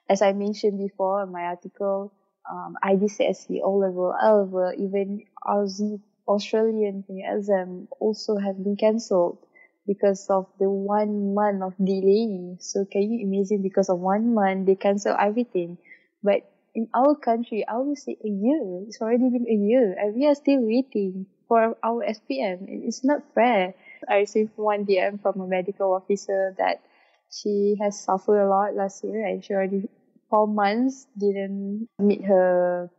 as 0.08 0.22
I 0.22 0.32
mentioned 0.32 0.78
before 0.78 1.22
in 1.22 1.32
my 1.32 1.42
article, 1.42 2.12
um, 2.50 2.76
IGCSE, 2.82 3.60
O 3.62 3.76
level, 3.76 4.14
L 4.20 4.44
level, 4.44 4.72
even 4.78 5.24
Aussie, 5.44 6.00
Australian 6.28 7.04
exam 7.08 7.88
also 8.00 8.36
have 8.36 8.62
been 8.62 8.76
cancelled 8.76 9.38
because 9.86 10.28
of 10.28 10.46
the 10.58 10.68
one 10.68 11.34
month 11.34 11.62
of 11.62 11.74
delay. 11.78 12.56
So 12.58 12.84
can 12.84 13.02
you 13.02 13.26
imagine 13.26 13.62
because 13.62 13.88
of 13.88 13.98
one 14.00 14.34
month 14.34 14.66
they 14.66 14.74
cancel 14.74 15.16
everything. 15.18 15.78
But 16.22 16.42
in 16.74 16.88
our 16.94 17.14
country, 17.14 17.66
I 17.66 17.78
would 17.78 17.98
say 17.98 18.16
a 18.24 18.28
year. 18.28 18.82
It's 18.86 19.00
already 19.00 19.30
been 19.30 19.46
a 19.48 19.54
year 19.54 19.96
and 19.98 20.14
we 20.14 20.26
are 20.26 20.34
still 20.34 20.60
waiting 20.60 21.26
for 21.48 21.76
our 21.82 22.04
SPM. 22.04 22.66
It's 22.68 23.04
not 23.04 23.22
fair. 23.34 23.74
I 24.08 24.16
received 24.18 24.50
one 24.56 24.84
DM 24.84 25.18
from 25.22 25.40
a 25.40 25.46
medical 25.46 25.94
officer 25.94 26.54
that 26.58 26.80
she 27.30 27.76
has 27.80 28.00
suffered 28.00 28.40
a 28.42 28.48
lot 28.48 28.74
last 28.74 29.04
year 29.04 29.24
and 29.24 29.44
she 29.44 29.54
already 29.54 29.88
four 30.30 30.46
months 30.46 31.06
didn't 31.18 31.88
meet 31.98 32.24
her 32.24 32.90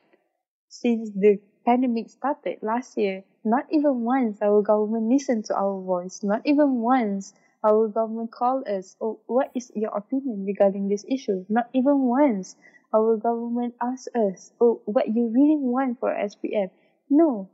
since 0.68 1.10
the 1.10 1.40
pandemic 1.66 2.08
started 2.08 2.62
last 2.62 2.96
year, 2.96 3.22
not 3.44 3.66
even 3.70 4.00
once 4.02 4.40
our 4.40 4.62
government 4.62 5.08
listened 5.10 5.44
to 5.46 5.54
our 5.54 5.78
voice. 5.82 6.22
Not 6.22 6.40
even 6.46 6.76
once 6.80 7.34
our 7.62 7.88
government 7.88 8.30
called 8.32 8.66
us, 8.66 8.96
oh, 9.00 9.20
what 9.26 9.50
is 9.54 9.70
your 9.74 9.90
opinion 9.96 10.44
regarding 10.46 10.88
this 10.88 11.04
issue? 11.08 11.44
Not 11.50 11.68
even 11.74 12.00
once 12.02 12.56
our 12.94 13.16
government 13.18 13.74
asked 13.82 14.08
us, 14.16 14.52
oh, 14.60 14.80
what 14.86 15.08
you 15.08 15.28
really 15.28 15.58
want 15.58 16.00
for 16.00 16.10
SPM? 16.14 16.70
No, 17.10 17.50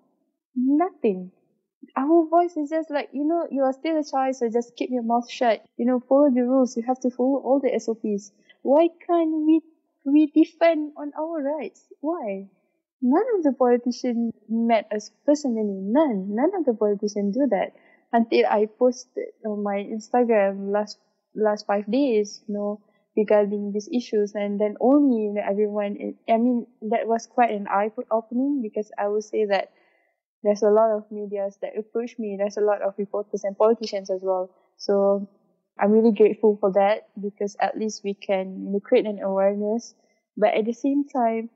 nothing. 0.56 1.33
Our 1.97 2.26
voice 2.28 2.56
is 2.56 2.71
just 2.71 2.90
like, 2.90 3.11
you 3.12 3.25
know, 3.25 3.49
you 3.50 3.62
are 3.64 3.73
still 3.73 3.99
a 3.99 4.04
child, 4.04 4.37
so 4.37 4.49
just 4.49 4.76
keep 4.76 4.90
your 4.90 5.02
mouth 5.02 5.28
shut. 5.30 5.64
You 5.76 5.87
know, 5.87 6.00
follow 6.00 6.30
the 6.30 6.42
rules. 6.44 6.76
You 6.76 6.85
have 6.85 7.00
to 7.00 7.11
follow 7.11 7.38
all 7.38 7.59
the 7.61 7.73
SOPs. 7.80 8.33
Why 8.62 8.88
can't 9.06 9.33
we, 9.47 9.61
we 10.04 10.26
defend 10.26 10.92
on 10.96 11.12
our 11.18 11.42
rights? 11.42 11.87
Why? 12.00 12.49
None 13.02 13.26
of 13.37 13.42
the 13.42 13.52
politicians 13.52 14.32
met 14.49 14.88
us 14.94 15.11
personally. 15.26 15.80
None. 15.80 16.34
None 16.34 16.54
of 16.54 16.64
the 16.64 16.75
politicians 16.75 17.37
do 17.37 17.46
that. 17.50 17.73
Until 18.12 18.46
I 18.46 18.66
posted 18.66 19.34
on 19.44 19.62
my 19.62 19.76
Instagram 19.82 20.70
last 20.70 20.99
last 21.34 21.66
five 21.66 21.90
days, 21.90 22.42
you 22.46 22.54
know, 22.54 22.80
regarding 23.16 23.73
these 23.73 23.88
issues, 23.92 24.34
and 24.34 24.61
then 24.61 24.76
only 24.80 25.34
everyone. 25.40 26.16
I 26.28 26.37
mean, 26.37 26.66
that 26.82 27.06
was 27.06 27.26
quite 27.26 27.50
an 27.50 27.66
eye 27.68 27.90
opening 28.11 28.62
because 28.62 28.90
I 28.96 29.08
would 29.08 29.25
say 29.25 29.46
that 29.46 29.70
there's 30.42 30.62
a 30.62 30.70
lot 30.70 30.90
of 30.90 31.11
medias 31.11 31.58
that 31.62 31.76
approach 31.76 32.18
me. 32.18 32.37
There's 32.38 32.56
a 32.56 32.61
lot 32.61 32.82
of 32.82 32.94
reporters 32.99 33.44
and 33.44 33.56
politicians 33.56 34.11
as 34.11 34.20
well. 34.23 34.50
So 34.76 35.28
I'm 35.78 35.90
really 35.90 36.12
grateful 36.12 36.57
for 36.61 36.73
that 36.73 37.09
because 37.21 37.57
at 37.61 37.78
least 37.78 38.04
we 38.04 38.14
can 38.14 38.66
you 38.66 38.73
know, 38.73 38.81
create 38.81 39.07
an 39.07 39.21
awareness. 39.21 39.95
But 40.37 40.54
at 40.54 40.64
the 40.64 40.73
same 40.73 41.04
time, 41.09 41.50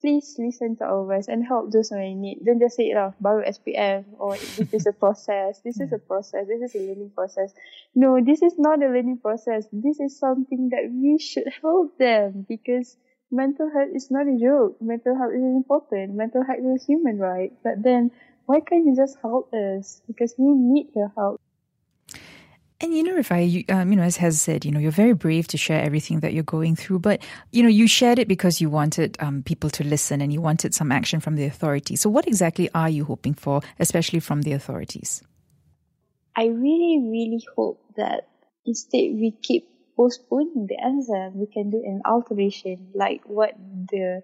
please 0.00 0.36
listen 0.38 0.76
to 0.76 0.84
our 0.84 1.04
voice 1.04 1.28
and 1.28 1.44
help 1.44 1.70
those 1.70 1.90
who 1.90 1.96
are 1.96 2.02
in 2.02 2.20
need. 2.22 2.40
Don't 2.44 2.58
just 2.58 2.76
say, 2.76 2.92
oh, 2.96 3.12
baru 3.20 3.44
SPM 3.44 4.04
or 4.18 4.36
this 4.36 4.72
is 4.72 4.86
a 4.86 4.92
process. 4.92 5.60
This 5.62 5.78
is 5.78 5.92
a 5.92 5.98
process. 5.98 6.46
This 6.48 6.62
is 6.62 6.74
a 6.74 6.86
learning 6.86 7.12
process. 7.14 7.52
No, 7.94 8.18
this 8.24 8.42
is 8.42 8.54
not 8.58 8.82
a 8.82 8.86
learning 8.86 9.18
process. 9.18 9.66
This 9.72 10.00
is 10.00 10.18
something 10.18 10.70
that 10.70 10.90
we 10.90 11.18
should 11.18 11.52
help 11.60 11.98
them 11.98 12.46
because 12.48 12.96
mental 13.30 13.70
health 13.70 13.90
is 13.94 14.10
not 14.10 14.26
a 14.26 14.38
joke. 14.40 14.80
Mental 14.80 15.16
health 15.16 15.32
is 15.34 15.42
important. 15.42 16.14
Mental 16.14 16.44
health 16.44 16.58
is 16.60 16.82
a 16.82 16.86
human 16.86 17.18
right. 17.18 17.52
But 17.62 17.82
then 17.82 18.10
why 18.46 18.60
can't 18.60 18.86
you 18.86 18.96
just 18.96 19.18
help 19.20 19.52
us? 19.52 20.00
Because 20.06 20.34
we 20.38 20.48
need 20.48 20.88
your 20.96 21.12
help. 21.14 21.40
And 22.82 22.96
you 22.96 23.02
know, 23.02 23.18
if 23.18 23.30
I, 23.30 23.40
you, 23.40 23.64
um, 23.68 23.90
you 23.90 23.96
know, 23.96 24.02
as 24.02 24.16
has 24.16 24.40
said, 24.40 24.64
you 24.64 24.70
know, 24.70 24.80
you're 24.80 24.90
very 24.90 25.12
brave 25.12 25.46
to 25.48 25.58
share 25.58 25.82
everything 25.82 26.20
that 26.20 26.32
you're 26.32 26.42
going 26.42 26.76
through, 26.76 27.00
but 27.00 27.20
you 27.52 27.62
know, 27.62 27.68
you 27.68 27.86
shared 27.86 28.18
it 28.18 28.26
because 28.26 28.60
you 28.60 28.70
wanted 28.70 29.18
um, 29.20 29.42
people 29.42 29.68
to 29.70 29.84
listen 29.84 30.22
and 30.22 30.32
you 30.32 30.40
wanted 30.40 30.74
some 30.74 30.90
action 30.90 31.20
from 31.20 31.36
the 31.36 31.44
authorities. 31.44 32.00
So, 32.00 32.08
what 32.08 32.26
exactly 32.26 32.70
are 32.74 32.88
you 32.88 33.04
hoping 33.04 33.34
for, 33.34 33.60
especially 33.78 34.20
from 34.20 34.42
the 34.42 34.52
authorities? 34.52 35.22
I 36.34 36.46
really, 36.46 37.00
really 37.02 37.44
hope 37.54 37.82
that 37.96 38.28
instead 38.64 39.12
we 39.12 39.36
keep 39.42 39.68
postponing 39.94 40.66
the 40.66 40.76
exam, 40.80 41.38
we 41.38 41.46
can 41.52 41.68
do 41.68 41.82
an 41.84 42.00
alteration 42.06 42.92
like 42.94 43.20
what 43.26 43.54
the 43.90 44.22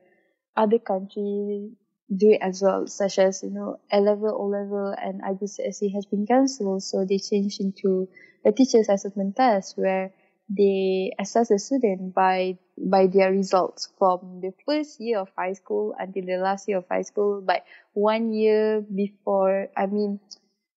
other 0.56 0.78
countries 0.78 1.72
do 2.14 2.38
as 2.40 2.62
well, 2.62 2.86
such 2.86 3.18
as 3.18 3.42
you 3.42 3.50
know, 3.50 3.80
A 3.92 4.00
level, 4.00 4.30
O 4.30 4.46
level, 4.46 4.94
and 4.96 5.20
IGCSE 5.20 5.92
has 5.94 6.06
been 6.06 6.26
cancelled, 6.26 6.82
so 6.82 7.04
they 7.04 7.18
changed 7.18 7.60
into 7.60 8.08
a 8.46 8.52
teacher's 8.52 8.88
assessment 8.88 9.36
test 9.36 9.76
where 9.76 10.12
they 10.48 11.12
assess 11.18 11.48
the 11.48 11.58
student 11.58 12.14
by 12.14 12.56
by 12.78 13.06
their 13.08 13.32
results 13.32 13.88
from 13.98 14.40
the 14.40 14.52
first 14.64 15.00
year 15.00 15.18
of 15.18 15.28
high 15.36 15.54
school 15.54 15.94
until 15.98 16.24
the 16.24 16.36
last 16.36 16.68
year 16.68 16.78
of 16.78 16.86
high 16.88 17.02
school 17.02 17.42
but 17.44 17.64
one 17.94 18.32
year 18.32 18.80
before 18.80 19.68
i 19.76 19.86
mean 19.86 20.20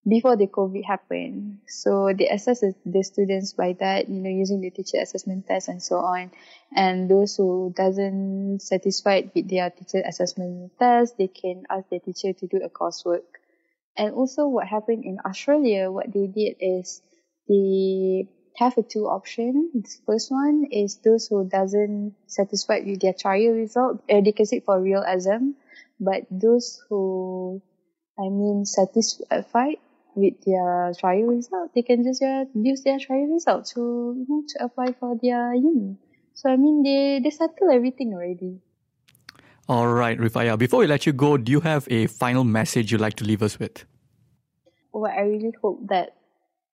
before 0.08 0.36
the 0.36 0.48
covid 0.48 0.84
happened. 0.86 1.60
So 1.68 2.12
they 2.18 2.28
assess 2.28 2.62
the 2.62 3.04
students 3.04 3.54
by 3.54 3.74
that 3.80 4.10
you 4.10 4.20
know 4.22 4.30
using 4.30 4.62
the 4.62 4.72
teacher 4.72 4.98
assessment 5.02 5.48
test 5.48 5.68
and 5.68 5.82
so 5.82 5.98
on. 5.98 6.32
And 6.76 7.10
those 7.10 7.36
who 7.36 7.74
doesn't 7.76 8.60
satisfied 8.62 9.32
with 9.36 9.50
their 9.50 9.70
teacher 9.70 10.02
assessment 10.06 10.72
test 10.80 11.18
they 11.18 11.28
can 11.28 11.64
ask 11.70 11.90
the 11.90 12.00
teacher 12.00 12.34
to 12.34 12.48
do 12.48 12.58
a 12.64 12.70
coursework. 12.70 13.28
And 13.98 14.14
also 14.14 14.48
what 14.48 14.68
happened 14.68 15.04
in 15.04 15.20
australia 15.26 15.92
what 15.92 16.12
they 16.14 16.28
did 16.28 16.56
is 16.60 17.02
they 17.50 18.30
have 18.58 18.78
a 18.78 18.84
two 18.84 19.08
option. 19.08 19.72
The 19.74 19.90
first 20.06 20.32
one 20.32 20.68
is 20.72 21.00
those 21.04 21.28
who 21.28 21.50
doesn't 21.50 22.16
satisfied 22.28 22.86
with 22.86 23.02
their 23.02 23.14
trial 23.14 23.54
result, 23.54 24.04
uh, 24.10 24.22
they 24.22 24.32
can 24.32 24.46
sit 24.46 24.66
for 24.66 24.80
real 24.80 25.04
exam. 25.06 25.56
But 26.00 26.28
those 26.30 26.82
who, 26.88 27.62
I 28.18 28.30
mean, 28.30 28.66
satisfied 28.66 29.78
with 30.16 30.34
their 30.46 30.94
trial 31.00 31.24
result, 31.24 31.72
they 31.74 31.82
can 31.82 32.04
just 32.04 32.22
uh, 32.22 32.46
use 32.54 32.84
their 32.84 33.00
trial 33.00 33.28
result 33.34 33.66
to 33.74 33.80
you 33.80 34.26
know, 34.28 34.44
to 34.50 34.64
apply 34.66 34.94
for 35.00 35.18
their 35.22 35.54
uni. 35.54 35.98
So 36.34 36.50
I 36.50 36.56
mean, 36.56 36.84
they 36.84 37.20
they 37.24 37.32
settle 37.32 37.72
everything 37.72 38.14
already. 38.14 38.62
All 39.68 39.88
right, 39.88 40.18
Rifaya. 40.18 40.58
Before 40.58 40.80
we 40.80 40.88
let 40.88 41.06
you 41.06 41.14
go, 41.14 41.38
do 41.38 41.52
you 41.52 41.60
have 41.60 41.88
a 41.92 42.08
final 42.08 42.44
message 42.44 42.92
you'd 42.92 43.02
like 43.02 43.16
to 43.16 43.24
leave 43.24 43.44
us 43.44 43.60
with? 43.60 43.86
Well, 44.92 45.12
I 45.12 45.22
really 45.22 45.54
hope 45.62 45.88
that 45.90 46.16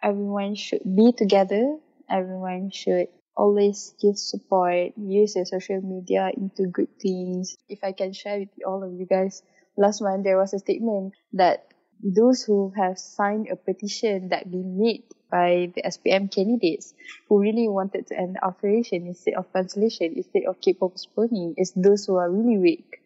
everyone 0.02 0.54
should 0.54 0.82
be 0.84 1.12
together. 1.12 1.78
Everyone 2.08 2.70
should 2.70 3.08
always 3.36 3.94
give 4.00 4.16
support, 4.18 4.92
use 4.96 5.36
your 5.36 5.44
social 5.44 5.80
media 5.82 6.30
into 6.36 6.66
good 6.68 6.88
things. 7.00 7.56
If 7.68 7.80
I 7.82 7.92
can 7.92 8.12
share 8.12 8.38
with 8.40 8.48
all 8.66 8.82
of 8.82 8.92
you 8.92 9.06
guys, 9.06 9.42
last 9.76 10.00
month 10.00 10.24
there 10.24 10.38
was 10.38 10.54
a 10.54 10.58
statement 10.58 11.14
that 11.34 11.66
those 12.02 12.42
who 12.42 12.72
have 12.76 12.98
signed 12.98 13.48
a 13.50 13.56
petition 13.56 14.28
that 14.28 14.50
been 14.50 14.78
made 14.78 15.04
by 15.30 15.72
the 15.74 15.82
SPM 15.84 16.28
candidates 16.28 16.94
who 17.28 17.40
really 17.40 17.68
wanted 17.68 18.06
to 18.08 18.18
end 18.18 18.36
the 18.36 18.44
alteration 18.44 19.06
instead 19.06 19.34
of 19.34 19.52
cancellation, 19.52 20.12
instead 20.16 20.44
of 20.46 20.60
keep 20.60 20.78
postponing, 20.80 21.54
is 21.56 21.72
those 21.74 22.04
who 22.06 22.16
are 22.16 22.30
really 22.30 22.58
weak. 22.58 23.00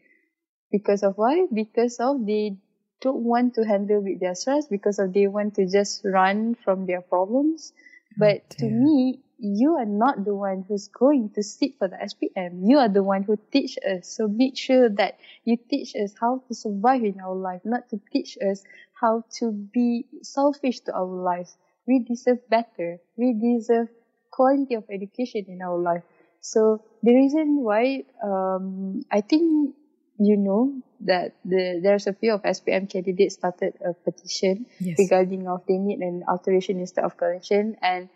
Because 0.73 1.03
of 1.03 1.17
why? 1.19 1.47
Because 1.53 1.99
of 2.01 2.27
they 2.27 2.57
don't 3.01 3.25
want 3.25 3.55
to 3.55 3.65
handle 3.65 4.01
with 4.01 4.21
their 4.21 4.35
stress, 4.35 4.67
because 4.67 4.99
of 4.99 5.13
they 5.13 5.27
want 5.27 5.55
to 5.57 5.67
just 5.67 6.03
run 6.05 6.55
from 6.55 6.87
their 6.87 7.01
problems. 7.01 7.73
But 8.19 8.51
to 8.59 8.67
me, 8.67 9.21
you 9.39 9.77
are 9.77 9.87
not 9.87 10.25
the 10.25 10.35
one 10.35 10.65
who's 10.69 10.89
going 10.89 11.31
to 11.31 11.43
sit 11.43 11.79
for 11.79 11.89
the 11.89 11.97
SPM. 11.97 12.69
You 12.69 12.79
are 12.79 12.89
the 12.89 13.03
one 13.03 13.23
who 13.23 13.39
teach 13.51 13.79
us. 13.79 14.09
So 14.09 14.29
make 14.29 14.59
sure 14.59 14.89
that 14.91 15.19
you 15.45 15.57
teach 15.57 15.95
us 15.97 16.15
how 16.21 16.43
to 16.49 16.55
survive 16.55 17.05
in 17.05 17.21
our 17.21 17.35
life, 17.35 17.63
not 17.65 17.89
to 17.91 18.01
teach 18.13 18.37
us 18.39 18.63
how 19.01 19.25
to 19.39 19.53
be 19.53 20.05
selfish 20.23 20.81
to 20.81 20.93
our 20.93 21.07
lives. 21.07 21.57
We 21.87 22.01
deserve 22.01 22.47
better. 22.51 22.99
We 23.17 23.33
deserve 23.33 23.89
quality 24.31 24.75
of 24.75 24.85
education 24.91 25.47
in 25.49 25.63
our 25.63 25.79
life. 25.79 26.03
So 26.41 26.83
the 27.03 27.15
reason 27.15 27.63
why 27.63 28.05
um, 28.23 29.03
I 29.11 29.21
think 29.23 29.75
you 30.19 30.37
know 30.37 30.83
that 31.03 31.35
the, 31.45 31.81
there's 31.83 32.07
a 32.07 32.13
few 32.13 32.33
of 32.35 32.43
SPM 32.43 32.91
candidates 32.91 33.35
started 33.35 33.75
a 33.85 33.95
petition 33.95 34.67
Yes. 34.81 34.99
regarding 34.99 35.49
of 35.49 35.65
they 35.67 35.79
need 35.79 36.01
an 36.01 36.25
alteration 36.29 36.79
instead 36.81 37.05
of 37.05 37.17
correction 37.17 37.77
and 37.83 38.09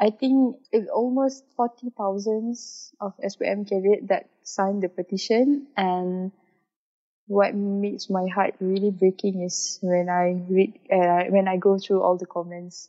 I 0.00 0.10
think 0.10 0.56
it 0.72 0.88
almost 0.88 1.44
forty 1.56 1.90
thousands 1.96 2.92
of 3.00 3.12
SPM 3.24 3.68
candidates 3.68 4.08
that 4.08 4.28
signed 4.42 4.82
the 4.82 4.88
petition 4.88 5.68
and 5.76 6.32
what 7.26 7.54
makes 7.54 8.10
my 8.10 8.26
heart 8.26 8.54
really 8.60 8.90
breaking 8.90 9.42
is 9.42 9.78
when 9.82 10.08
I 10.08 10.42
read 10.48 10.78
uh, 10.92 11.24
when 11.30 11.48
I 11.48 11.56
go 11.56 11.78
through 11.78 12.02
all 12.02 12.16
the 12.16 12.26
comments. 12.26 12.88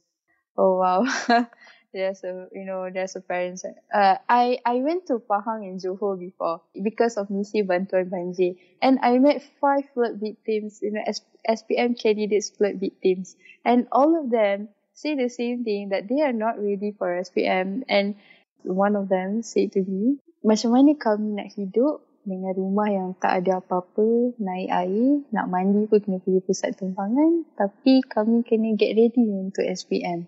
Oh 0.58 0.78
wow. 0.78 1.06
there's 1.94 2.24
a 2.26 2.50
you 2.52 2.66
know 2.66 2.90
there's 2.92 3.16
a 3.16 3.22
parents 3.22 3.64
uh 3.64 4.18
I 4.28 4.58
I 4.66 4.82
went 4.82 5.06
to 5.08 5.22
Pahang 5.22 5.64
in 5.64 5.78
Johor 5.78 6.20
before 6.20 6.62
because 6.74 7.16
of 7.16 7.30
Misi 7.30 7.62
Bantuan 7.62 8.10
Banjir. 8.10 8.58
And 8.82 9.00
I 9.02 9.22
met 9.22 9.46
five 9.62 9.86
flood 9.94 10.20
victims 10.20 10.82
you 10.82 10.92
know 10.92 11.06
SPM 11.48 11.96
candidates 11.96 12.50
flood 12.50 12.82
victims 12.82 13.38
and 13.64 13.88
all 13.94 14.18
of 14.20 14.34
them 14.34 14.70
say 14.94 15.16
the 15.16 15.30
same 15.30 15.64
thing 15.64 15.90
that 15.90 16.10
they 16.10 16.22
are 16.22 16.34
not 16.34 16.58
ready 16.58 16.92
for 16.98 17.14
SPM 17.22 17.86
and 17.88 18.16
one 18.64 18.96
of 18.96 19.08
them 19.08 19.44
said 19.44 19.72
to 19.78 19.86
me 19.86 20.18
macam 20.44 20.76
mana 20.76 20.98
kami 20.98 21.40
nak 21.40 21.54
hidup 21.56 22.04
dengan 22.24 22.56
rumah 22.56 22.88
yang 22.88 23.10
tak 23.20 23.44
ada 23.44 23.60
apa-apa 23.60 24.32
naik 24.40 24.72
air 24.72 25.20
nak 25.36 25.52
mandi 25.52 25.84
pun 25.92 26.00
kena 26.00 26.24
pergi 26.24 26.40
pusat 26.40 26.72
tumpangan 26.80 27.44
tapi 27.60 28.00
kami 28.08 28.48
kena 28.48 28.80
get 28.80 28.96
ready 28.96 29.28
untuk 29.28 29.68
SPM 29.68 30.24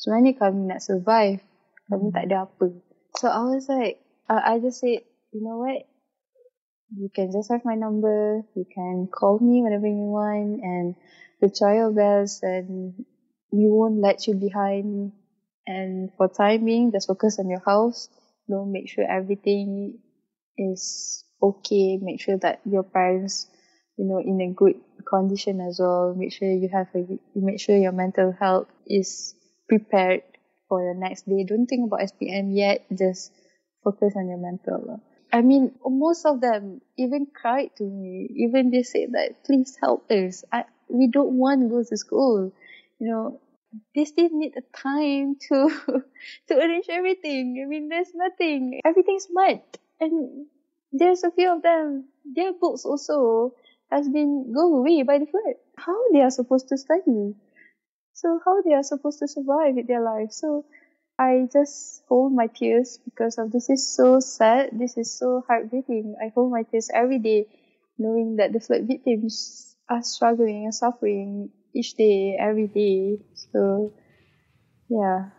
So 0.00 0.16
mana 0.16 0.32
kami 0.32 0.64
nak 0.64 0.80
survive? 0.80 1.44
Kami 1.92 2.08
tak 2.08 2.32
ada 2.32 2.48
apa. 2.48 2.72
So 3.20 3.28
I 3.28 3.44
was 3.52 3.68
like, 3.68 4.00
uh, 4.32 4.40
I 4.40 4.56
just 4.56 4.80
said, 4.80 5.04
you 5.28 5.44
know 5.44 5.60
what? 5.60 5.84
You 6.96 7.12
can 7.12 7.28
just 7.28 7.52
have 7.52 7.68
my 7.68 7.76
number. 7.76 8.40
You 8.56 8.64
can 8.64 9.12
call 9.12 9.36
me 9.44 9.60
whenever 9.60 9.84
you 9.84 10.08
want, 10.08 10.64
and 10.64 10.96
we'll 11.36 11.52
try 11.52 11.84
our 11.84 11.92
best, 11.92 12.40
and 12.40 12.96
we 13.52 13.68
won't 13.68 14.00
let 14.00 14.24
you 14.24 14.40
behind. 14.40 15.12
And 15.68 16.08
for 16.16 16.32
time 16.32 16.64
being, 16.64 16.96
just 16.96 17.06
focus 17.06 17.36
on 17.36 17.52
your 17.52 17.60
house. 17.60 18.08
Don't 18.48 18.72
make 18.72 18.88
sure 18.88 19.04
everything 19.04 20.00
is 20.56 21.22
okay. 21.44 22.00
Make 22.00 22.24
sure 22.24 22.40
that 22.40 22.64
your 22.64 22.88
parents, 22.88 23.52
you 24.00 24.08
know, 24.08 24.18
in 24.18 24.40
a 24.40 24.48
good 24.56 24.80
condition 25.04 25.60
as 25.60 25.76
well. 25.76 26.16
Make 26.16 26.32
sure 26.32 26.48
you 26.48 26.72
have 26.72 26.88
a, 26.96 27.04
you 27.04 27.20
make 27.36 27.60
sure 27.60 27.76
your 27.76 27.92
mental 27.92 28.32
health 28.32 28.72
is 28.88 29.36
prepared 29.70 30.22
for 30.68 30.82
your 30.82 30.94
next 30.94 31.28
day. 31.30 31.44
Don't 31.46 31.66
think 31.66 31.86
about 31.86 32.00
SPM 32.00 32.50
yet. 32.50 32.84
Just 32.90 33.32
focus 33.84 34.14
on 34.16 34.28
your 34.28 34.38
mental. 34.38 35.00
I 35.32 35.42
mean, 35.42 35.72
most 35.86 36.26
of 36.26 36.40
them 36.40 36.80
even 36.98 37.28
cried 37.32 37.70
to 37.78 37.84
me. 37.84 38.26
Even 38.34 38.70
they 38.70 38.82
said 38.82 39.12
that, 39.12 39.44
please 39.44 39.78
help 39.80 40.10
us. 40.10 40.42
I, 40.52 40.64
we 40.88 41.06
don't 41.06 41.38
want 41.38 41.62
to 41.62 41.68
go 41.68 41.84
to 41.84 41.96
school. 41.96 42.52
You 42.98 43.06
know, 43.08 43.40
they 43.94 44.04
still 44.04 44.28
need 44.32 44.54
a 44.58 44.66
time 44.76 45.36
to, 45.48 45.70
to 46.48 46.54
arrange 46.58 46.86
everything. 46.90 47.62
I 47.64 47.68
mean, 47.68 47.88
there's 47.88 48.10
nothing. 48.12 48.80
Everything's 48.84 49.28
mud. 49.30 49.62
And 50.00 50.46
there's 50.92 51.22
a 51.22 51.30
few 51.30 51.54
of 51.54 51.62
them. 51.62 52.08
Their 52.24 52.52
books 52.52 52.84
also 52.84 53.54
has 53.92 54.08
been 54.08 54.52
go 54.52 54.78
away 54.78 55.04
by 55.04 55.18
the 55.18 55.26
flood. 55.26 55.54
How 55.76 55.96
they 56.12 56.22
are 56.22 56.30
supposed 56.30 56.68
to 56.70 56.76
study? 56.76 57.36
So 58.12 58.40
how 58.44 58.62
they 58.62 58.74
are 58.74 58.82
supposed 58.82 59.18
to 59.20 59.28
survive 59.28 59.74
with 59.74 59.86
their 59.86 60.02
life? 60.02 60.32
So 60.32 60.64
I 61.18 61.48
just 61.52 62.02
hold 62.08 62.32
my 62.32 62.46
tears 62.46 62.98
because 63.04 63.38
of 63.38 63.52
this 63.52 63.68
is 63.68 63.86
so 63.94 64.20
sad. 64.20 64.70
This 64.72 64.96
is 64.96 65.12
so 65.12 65.44
heartbreaking. 65.46 66.16
I 66.22 66.32
hold 66.34 66.50
my 66.50 66.62
tears 66.62 66.90
every 66.92 67.18
day, 67.18 67.46
knowing 67.98 68.36
that 68.36 68.52
the 68.52 68.60
flood 68.60 68.86
victims 68.86 69.76
are 69.88 70.02
struggling 70.02 70.64
and 70.64 70.74
suffering 70.74 71.50
each 71.74 71.94
day, 71.94 72.36
every 72.40 72.68
day. 72.68 73.18
So, 73.34 73.92
yeah. 74.88 75.30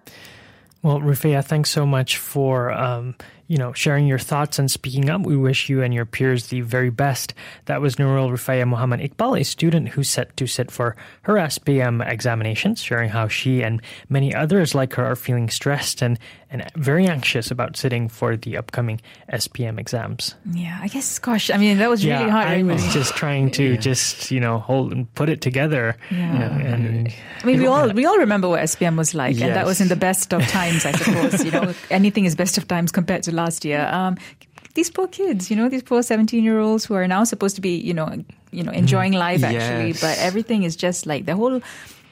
Well, 0.84 1.00
Rufia, 1.00 1.44
thanks 1.44 1.70
so 1.70 1.86
much 1.86 2.18
for 2.18 2.72
um, 2.72 3.16
you 3.52 3.58
know 3.58 3.74
sharing 3.74 4.08
your 4.08 4.18
thoughts 4.18 4.58
and 4.60 4.72
speaking 4.72 5.10
up. 5.10 5.24
We 5.24 5.36
wish 5.36 5.68
you 5.68 5.84
and 5.84 5.94
your 5.94 6.06
peers 6.06 6.48
the 6.48 6.62
very 6.62 6.90
best. 6.90 7.34
That 7.66 7.82
was 7.82 7.98
Nurul 7.98 8.32
Rifaya 8.32 8.66
Muhammad 8.66 9.02
Iqbal, 9.02 9.42
a 9.42 9.44
student 9.44 9.90
who 9.90 10.04
set 10.04 10.38
to 10.38 10.48
sit 10.48 10.72
for 10.72 10.96
her 11.24 11.34
SPM 11.34 12.00
examinations, 12.10 12.82
sharing 12.82 13.10
how 13.10 13.28
she 13.28 13.62
and 13.62 13.82
many 14.08 14.34
others 14.34 14.74
like 14.74 14.94
her 14.94 15.04
are 15.04 15.18
feeling 15.18 15.50
stressed 15.50 16.02
and 16.02 16.18
and 16.52 16.70
very 16.76 17.08
anxious 17.08 17.50
about 17.50 17.78
sitting 17.78 18.10
for 18.10 18.36
the 18.36 18.58
upcoming 18.58 19.00
SPM 19.32 19.80
exams. 19.80 20.36
Yeah, 20.52 20.78
I 20.82 20.90
guess, 20.90 21.18
gosh, 21.18 21.50
I 21.50 21.56
mean, 21.56 21.78
that 21.78 21.90
was 21.90 22.06
really 22.06 22.26
yeah, 22.26 22.30
hard. 22.30 22.48
I 22.48 22.64
was 22.64 22.94
just 22.94 23.16
trying 23.16 23.52
to 23.52 23.78
just 23.78 24.32
you 24.32 24.40
know 24.40 24.60
hold 24.60 24.92
and 24.92 25.14
put 25.16 25.30
it 25.30 25.42
together. 25.42 25.98
Yeah. 26.10 26.58
and 26.60 27.14
I 27.42 27.46
mean, 27.46 27.60
we 27.60 27.68
all 27.68 27.90
we 27.92 28.06
all 28.06 28.18
remember 28.18 28.48
what 28.48 28.62
SPM 28.62 28.98
was 28.98 29.14
like, 29.14 29.40
and 29.42 29.56
that 29.56 29.66
was 29.66 29.82
in 29.82 29.90
the 29.90 29.96
best 29.96 30.34
of 30.34 30.46
times, 30.48 30.86
I 30.86 30.92
suppose. 30.92 31.44
you 31.44 31.52
know, 31.52 31.74
anything 31.90 32.26
is 32.26 32.36
best 32.36 32.58
of 32.58 32.68
times 32.68 32.92
compared 32.92 33.24
to 33.24 33.32
last 33.44 33.66
year. 33.66 33.82
Um, 33.92 34.14
these 34.74 34.90
poor 34.90 35.08
kids, 35.08 35.50
you 35.50 35.56
know, 35.60 35.68
these 35.70 35.84
poor 35.84 36.02
seventeen-year-olds 36.12 36.86
who 36.88 36.94
are 36.96 37.08
now 37.08 37.24
supposed 37.26 37.56
to 37.60 37.62
be, 37.62 37.74
you 37.90 37.94
know, 37.94 38.08
you 38.58 38.64
know, 38.66 38.72
enjoying 38.72 39.14
life 39.28 39.44
actually, 39.44 39.92
Yes. 39.92 40.02
but 40.06 40.16
everything 40.28 40.64
is 40.64 40.76
just 40.86 41.06
like 41.12 41.26
the 41.26 41.36
whole 41.36 41.60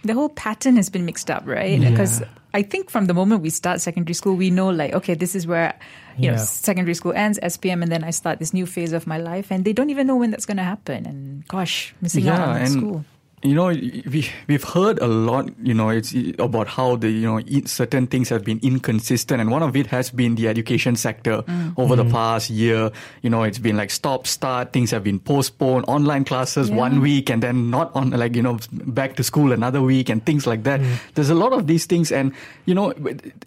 the 0.03 0.13
whole 0.13 0.29
pattern 0.45 0.75
has 0.81 0.89
been 0.89 1.05
mixed 1.05 1.29
up, 1.35 1.43
right? 1.45 1.79
Because 1.79 2.21
I 2.59 2.61
think 2.63 2.89
from 2.89 3.05
the 3.05 3.13
moment 3.13 3.41
we 3.47 3.49
start 3.51 3.79
secondary 3.81 4.15
school, 4.15 4.35
we 4.35 4.49
know 4.49 4.69
like, 4.81 4.91
okay, 4.99 5.13
this 5.15 5.35
is 5.35 5.43
where 5.47 5.71
you 6.17 6.31
know 6.31 6.37
secondary 6.37 6.95
school 6.95 7.13
ends, 7.15 7.39
SPM, 7.43 7.79
and 7.83 7.91
then 7.91 8.03
I 8.03 8.11
start 8.11 8.39
this 8.39 8.51
new 8.53 8.65
phase 8.65 8.91
of 8.99 9.05
my 9.07 9.19
life, 9.31 9.51
and 9.53 9.63
they 9.65 9.73
don't 9.73 9.89
even 9.95 10.07
know 10.07 10.17
when 10.21 10.31
that's 10.31 10.47
going 10.47 10.57
to 10.57 10.67
happen. 10.73 11.05
And 11.05 11.47
gosh, 11.47 11.93
missing 12.01 12.27
out 12.27 12.47
on 12.49 12.57
and 12.57 12.71
school. 12.71 12.97
You 13.41 13.55
know 13.55 13.67
we 13.67 14.29
we've 14.47 14.63
heard 14.63 14.99
a 14.99 15.07
lot 15.07 15.49
you 15.63 15.73
know 15.73 15.89
it's 15.89 16.13
about 16.39 16.67
how 16.67 16.95
the 16.97 17.09
you 17.09 17.25
know 17.25 17.39
certain 17.65 18.05
things 18.05 18.27
have 18.29 18.43
been 18.43 18.59
inconsistent 18.61 19.39
and 19.39 19.49
one 19.49 19.63
of 19.63 19.75
it 19.75 19.87
has 19.87 20.09
been 20.11 20.35
the 20.35 20.47
education 20.47 20.95
sector 20.95 21.41
Mm. 21.49 21.73
over 21.77 21.95
the 21.95 22.05
past 22.05 22.49
year. 22.49 22.91
You 23.21 23.29
know 23.29 23.43
it's 23.43 23.59
been 23.59 23.77
like 23.77 23.91
stop 23.91 24.27
start 24.27 24.73
things 24.73 24.91
have 24.91 25.03
been 25.03 25.19
postponed 25.19 25.85
online 25.87 26.25
classes 26.25 26.69
Yeah. 26.69 26.75
one 26.75 27.01
week 27.01 27.29
and 27.29 27.41
then 27.41 27.69
not 27.69 27.91
on 27.95 28.09
like 28.11 28.35
you 28.35 28.41
know 28.41 28.59
back 28.71 29.15
to 29.15 29.23
school 29.23 29.51
another 29.53 29.81
week 29.81 30.09
and 30.09 30.25
things 30.25 30.45
like 30.45 30.63
that. 30.63 30.81
There's 31.15 31.29
a 31.29 31.35
lot 31.35 31.53
of 31.53 31.67
these 31.67 31.85
things 31.85 32.11
and 32.11 32.33
you 32.65 32.75
know 32.75 32.93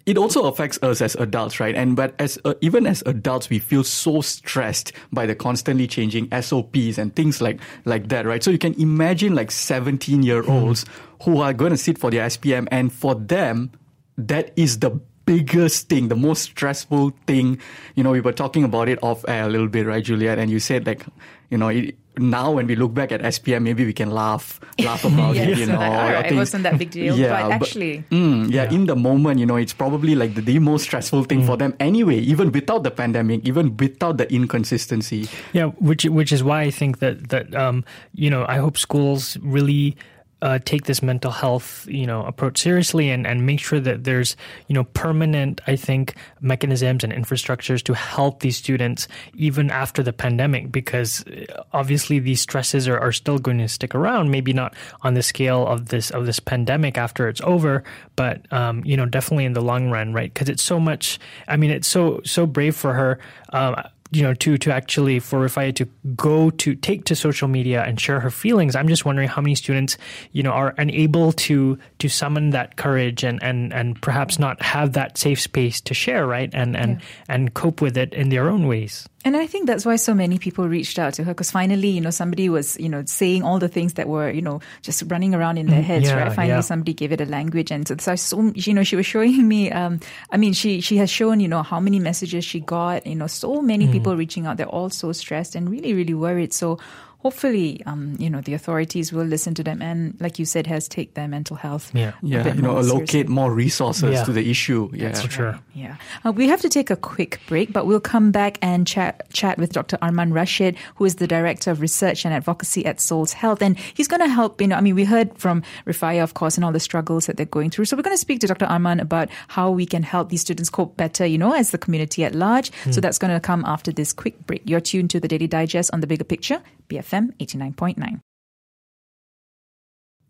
it 0.05 0.17
also 0.17 0.45
affects 0.45 0.79
us 0.81 1.01
as 1.01 1.15
adults 1.15 1.59
right? 1.59 1.75
And 1.75 1.95
but 1.95 2.15
as 2.19 2.39
uh, 2.45 2.53
even 2.61 2.87
as 2.87 3.03
adults 3.05 3.49
we 3.49 3.59
feel 3.59 3.83
so 3.83 4.21
stressed 4.21 4.91
by 5.11 5.25
the 5.25 5.35
constantly 5.35 5.87
changing 5.87 6.29
SOPs 6.41 6.97
and 6.97 7.15
things 7.15 7.41
like 7.41 7.59
like 7.85 8.09
that 8.09 8.25
right? 8.25 8.43
So 8.43 8.49
you 8.51 8.57
can 8.57 8.73
imagine 8.81 9.35
like 9.35 9.51
17 9.83 10.23
year 10.23 10.49
olds 10.49 10.85
who 11.23 11.41
are 11.41 11.53
going 11.53 11.71
to 11.71 11.77
sit 11.77 11.97
for 11.97 12.09
their 12.09 12.25
SPM 12.27 12.67
and 12.71 12.91
for 12.91 13.15
them 13.15 13.71
that 14.17 14.53
is 14.55 14.79
the 14.79 14.91
biggest 15.25 15.89
thing, 15.89 16.07
the 16.07 16.15
most 16.15 16.43
stressful 16.43 17.11
thing? 17.27 17.59
You 17.95 18.03
know, 18.03 18.11
we 18.11 18.21
were 18.21 18.31
talking 18.31 18.63
about 18.63 18.87
it 18.87 19.03
off 19.03 19.25
air 19.27 19.45
a 19.45 19.49
little 19.49 19.67
bit, 19.67 19.85
right, 19.85 20.03
Juliet? 20.03 20.39
And 20.39 20.49
you 20.49 20.59
said 20.59 20.87
like, 20.87 21.05
you 21.49 21.57
know, 21.57 21.67
it, 21.67 21.97
now 22.17 22.51
when 22.51 22.67
we 22.67 22.75
look 22.75 22.93
back 22.93 23.11
at 23.11 23.21
SPM, 23.21 23.63
maybe 23.63 23.85
we 23.85 23.93
can 23.93 24.11
laugh, 24.11 24.59
laugh 24.79 25.03
about 25.03 25.35
yes, 25.35 25.49
it. 25.49 25.57
You 25.59 25.65
know, 25.67 25.79
right, 25.79 26.31
it 26.31 26.35
wasn't 26.35 26.63
that 26.63 26.77
big 26.77 26.91
deal. 26.91 27.17
Yeah, 27.17 27.29
but 27.29 27.51
actually, 27.51 28.05
but, 28.09 28.15
mm, 28.15 28.51
yeah, 28.51 28.63
yeah, 28.63 28.71
in 28.71 28.85
the 28.85 28.95
moment, 28.95 29.39
you 29.39 29.45
know, 29.45 29.55
it's 29.55 29.73
probably 29.73 30.15
like 30.15 30.35
the, 30.35 30.41
the 30.41 30.59
most 30.59 30.83
stressful 30.83 31.23
thing 31.23 31.41
mm. 31.41 31.45
for 31.47 31.57
them 31.57 31.73
anyway. 31.79 32.17
Even 32.17 32.51
without 32.51 32.83
the 32.83 32.91
pandemic, 32.91 33.47
even 33.47 33.75
without 33.77 34.17
the 34.17 34.31
inconsistency. 34.31 35.27
Yeah, 35.53 35.67
which 35.79 36.05
which 36.05 36.31
is 36.31 36.43
why 36.43 36.61
I 36.61 36.71
think 36.71 36.99
that 36.99 37.29
that 37.29 37.53
um, 37.55 37.83
you 38.13 38.29
know, 38.29 38.45
I 38.47 38.57
hope 38.57 38.77
schools 38.77 39.37
really 39.41 39.95
uh, 40.43 40.59
take 40.65 40.83
this 40.83 41.01
mental 41.01 41.31
health, 41.31 41.87
you 41.87 42.05
know, 42.05 42.21
approach 42.25 42.59
seriously 42.59 43.09
and, 43.09 43.25
and 43.25 43.45
make 43.45 43.61
sure 43.61 43.79
that 43.79 44.03
there's, 44.03 44.35
you 44.67 44.73
know, 44.75 44.83
permanent, 44.83 45.61
I 45.67 45.77
think, 45.77 46.15
mechanisms 46.41 47.05
and 47.05 47.13
infrastructures 47.13 47.81
to 47.83 47.93
help 47.93 48.41
these 48.41 48.57
students 48.57 49.07
even 49.35 49.71
after 49.71 50.03
the 50.03 50.11
pandemic, 50.11 50.69
because 50.69 51.25
uh, 51.27 51.63
obviously 51.71 52.19
these 52.19 52.41
stresses 52.41 52.89
are, 52.89 52.99
are 52.99 53.13
still 53.13 53.39
going 53.39 53.59
to 53.59 53.69
stick 53.69 53.95
around, 53.95 54.31
maybe 54.31 54.51
not 54.51 54.75
on 55.01 55.13
the 55.13 55.23
scale 55.23 55.65
of 55.65 55.87
this, 55.87 56.11
of 56.11 56.25
this 56.25 56.41
pandemic 56.41 56.97
after 56.97 57.29
it's 57.29 57.41
over, 57.41 57.81
but, 58.17 58.51
um, 58.51 58.83
you 58.83 58.97
know, 58.97 59.05
definitely 59.05 59.45
in 59.45 59.53
the 59.53 59.61
long 59.61 59.91
run, 59.91 60.11
right? 60.11 60.35
Cause 60.35 60.49
it's 60.49 60.63
so 60.63 60.77
much, 60.77 61.19
I 61.47 61.55
mean, 61.55 61.71
it's 61.71 61.87
so, 61.87 62.19
so 62.25 62.45
brave 62.45 62.75
for 62.75 62.93
her. 62.93 63.17
Um, 63.53 63.81
you 64.13 64.23
know, 64.23 64.33
to 64.35 64.57
to 64.57 64.71
actually 64.71 65.19
for 65.19 65.39
Rifaya 65.39 65.75
to 65.75 65.85
go 66.15 66.49
to 66.51 66.75
take 66.75 67.05
to 67.05 67.15
social 67.15 67.47
media 67.47 67.83
and 67.83 67.99
share 67.99 68.19
her 68.19 68.29
feelings. 68.29 68.75
I'm 68.75 68.87
just 68.87 69.05
wondering 69.05 69.27
how 69.27 69.41
many 69.41 69.55
students, 69.55 69.97
you 70.31 70.43
know, 70.43 70.51
are 70.51 70.75
unable 70.77 71.31
to 71.33 71.77
to 71.99 72.09
summon 72.09 72.51
that 72.51 72.75
courage 72.75 73.23
and 73.23 73.41
and 73.41 73.73
and 73.73 74.01
perhaps 74.01 74.39
not 74.39 74.61
have 74.61 74.93
that 74.93 75.17
safe 75.17 75.41
space 75.41 75.81
to 75.81 75.93
share, 75.93 76.25
right? 76.27 76.49
And 76.53 76.75
and 76.75 76.99
yeah. 76.99 77.05
and 77.29 77.53
cope 77.53 77.81
with 77.81 77.97
it 77.97 78.13
in 78.13 78.29
their 78.29 78.49
own 78.49 78.67
ways. 78.67 79.07
And 79.25 79.37
I 79.37 79.47
think 79.47 79.67
that's 79.67 79.85
why 79.85 79.95
so 79.95 80.13
many 80.13 80.37
people 80.37 80.67
reached 80.67 80.99
out 80.99 81.13
to 81.15 81.23
her 81.23 81.31
because 81.31 81.49
finally, 81.49 81.87
you 81.87 82.01
know, 82.01 82.09
somebody 82.09 82.49
was, 82.49 82.77
you 82.77 82.89
know, 82.89 83.03
saying 83.05 83.43
all 83.43 83.57
the 83.57 83.69
things 83.69 83.93
that 83.93 84.09
were, 84.09 84.29
you 84.29 84.41
know, 84.41 84.59
just 84.81 85.03
running 85.07 85.33
around 85.33 85.57
in 85.57 85.67
their 85.67 85.81
mm, 85.81 85.85
heads, 85.85 86.07
yeah, 86.07 86.15
right? 86.15 86.33
Finally, 86.33 86.57
yeah. 86.57 86.61
somebody 86.61 86.93
gave 86.93 87.11
it 87.13 87.21
a 87.21 87.25
language, 87.25 87.71
and 87.71 87.87
so, 87.87 87.95
so, 87.97 88.15
so, 88.15 88.51
you 88.55 88.73
know, 88.73 88.83
she 88.83 88.95
was 88.95 89.05
showing 89.05 89.47
me. 89.47 89.71
Um, 89.71 89.99
I 90.29 90.37
mean, 90.37 90.53
she 90.53 90.81
she 90.81 90.97
has 90.97 91.09
shown, 91.09 91.39
you 91.39 91.47
know, 91.47 91.63
how 91.63 91.79
many 91.79 91.99
messages 91.99 92.43
she 92.43 92.59
got. 92.59 93.07
You 93.07 93.15
know, 93.15 93.27
so 93.27 93.61
many 93.61 93.87
mm. 93.87 93.91
people 93.93 94.17
reaching 94.17 94.45
out. 94.45 94.57
They're 94.57 94.67
all 94.67 94.89
so 94.89 95.11
stressed 95.13 95.55
and 95.55 95.69
really, 95.69 95.93
really 95.93 96.13
worried. 96.13 96.53
So 96.53 96.79
hopefully, 97.23 97.81
um, 97.85 98.15
you 98.19 98.29
know, 98.29 98.41
the 98.41 98.53
authorities 98.53 99.13
will 99.13 99.25
listen 99.25 99.53
to 99.55 99.63
them 99.63 99.81
and, 99.81 100.15
like 100.19 100.37
you 100.37 100.45
said, 100.45 100.67
has 100.67 100.87
take 100.87 101.13
their 101.13 101.27
mental 101.27 101.55
health. 101.55 101.89
Yeah, 101.93 102.11
yeah, 102.21 102.53
you 102.53 102.61
know, 102.61 102.77
allocate 102.77 103.09
seriously. 103.09 103.33
more 103.33 103.51
resources 103.51 104.13
yeah. 104.13 104.23
to 104.25 104.33
the 104.33 104.49
issue. 104.51 104.89
Yeah, 104.93 105.07
That's 105.07 105.21
for 105.21 105.31
sure. 105.31 105.59
Yeah, 105.73 105.95
uh, 106.25 106.33
we 106.33 106.47
have 106.49 106.61
to 106.61 106.69
take 106.69 106.89
a 106.89 106.97
quick 106.97 107.39
break, 107.47 107.71
but 107.71 107.87
we'll 107.87 108.01
come 108.01 108.31
back 108.31 108.59
and 108.61 108.85
chat 108.85 109.23
chat 109.31 109.57
with 109.57 109.71
Dr. 109.71 109.97
Arman 109.97 110.33
Rashid, 110.33 110.75
who 110.95 111.05
is 111.05 111.15
the 111.15 111.27
director 111.27 111.71
of 111.71 111.79
research 111.79 112.25
and 112.25 112.33
advocacy 112.33 112.85
at 112.85 112.99
Souls 112.99 113.31
Health, 113.31 113.61
and 113.61 113.79
he's 113.79 114.09
going 114.09 114.21
to 114.21 114.27
help. 114.27 114.59
You 114.59 114.67
know, 114.67 114.75
I 114.75 114.81
mean, 114.81 114.95
we 114.95 115.05
heard 115.05 115.35
from 115.37 115.63
Rifaya, 115.87 116.23
of 116.23 116.33
course, 116.33 116.57
and 116.57 116.65
all 116.65 116.73
the 116.73 116.81
struggles 116.81 117.27
that 117.27 117.37
they're 117.37 117.45
going 117.45 117.69
through. 117.69 117.85
So 117.85 117.95
we're 117.95 118.03
going 118.03 118.15
to 118.15 118.21
speak 118.21 118.41
to 118.41 118.47
Dr. 118.47 118.65
Arman 118.65 119.01
about 119.01 119.29
how 119.47 119.71
we 119.71 119.85
can 119.85 120.03
help 120.03 120.27
these 120.27 120.41
students 120.41 120.69
cope 120.69 120.97
better. 120.97 121.25
You 121.25 121.37
know, 121.37 121.53
as 121.53 121.71
the 121.71 121.77
community 121.77 122.25
at 122.25 122.35
large. 122.35 122.69
Mm. 122.83 122.93
So 122.93 122.99
that's 122.99 123.17
going 123.17 123.33
to 123.33 123.39
come 123.39 123.63
after 123.65 123.93
this 123.93 124.11
quick 124.11 124.45
break. 124.45 124.61
You're 124.65 124.81
tuned 124.81 125.09
to 125.11 125.21
the 125.21 125.29
Daily 125.29 125.47
Digest 125.47 125.89
on 125.93 126.01
the 126.01 126.07
Bigger 126.07 126.25
Picture, 126.25 126.61
BFM 126.89 127.12
point. 127.13 127.37
101.9. 127.39 128.21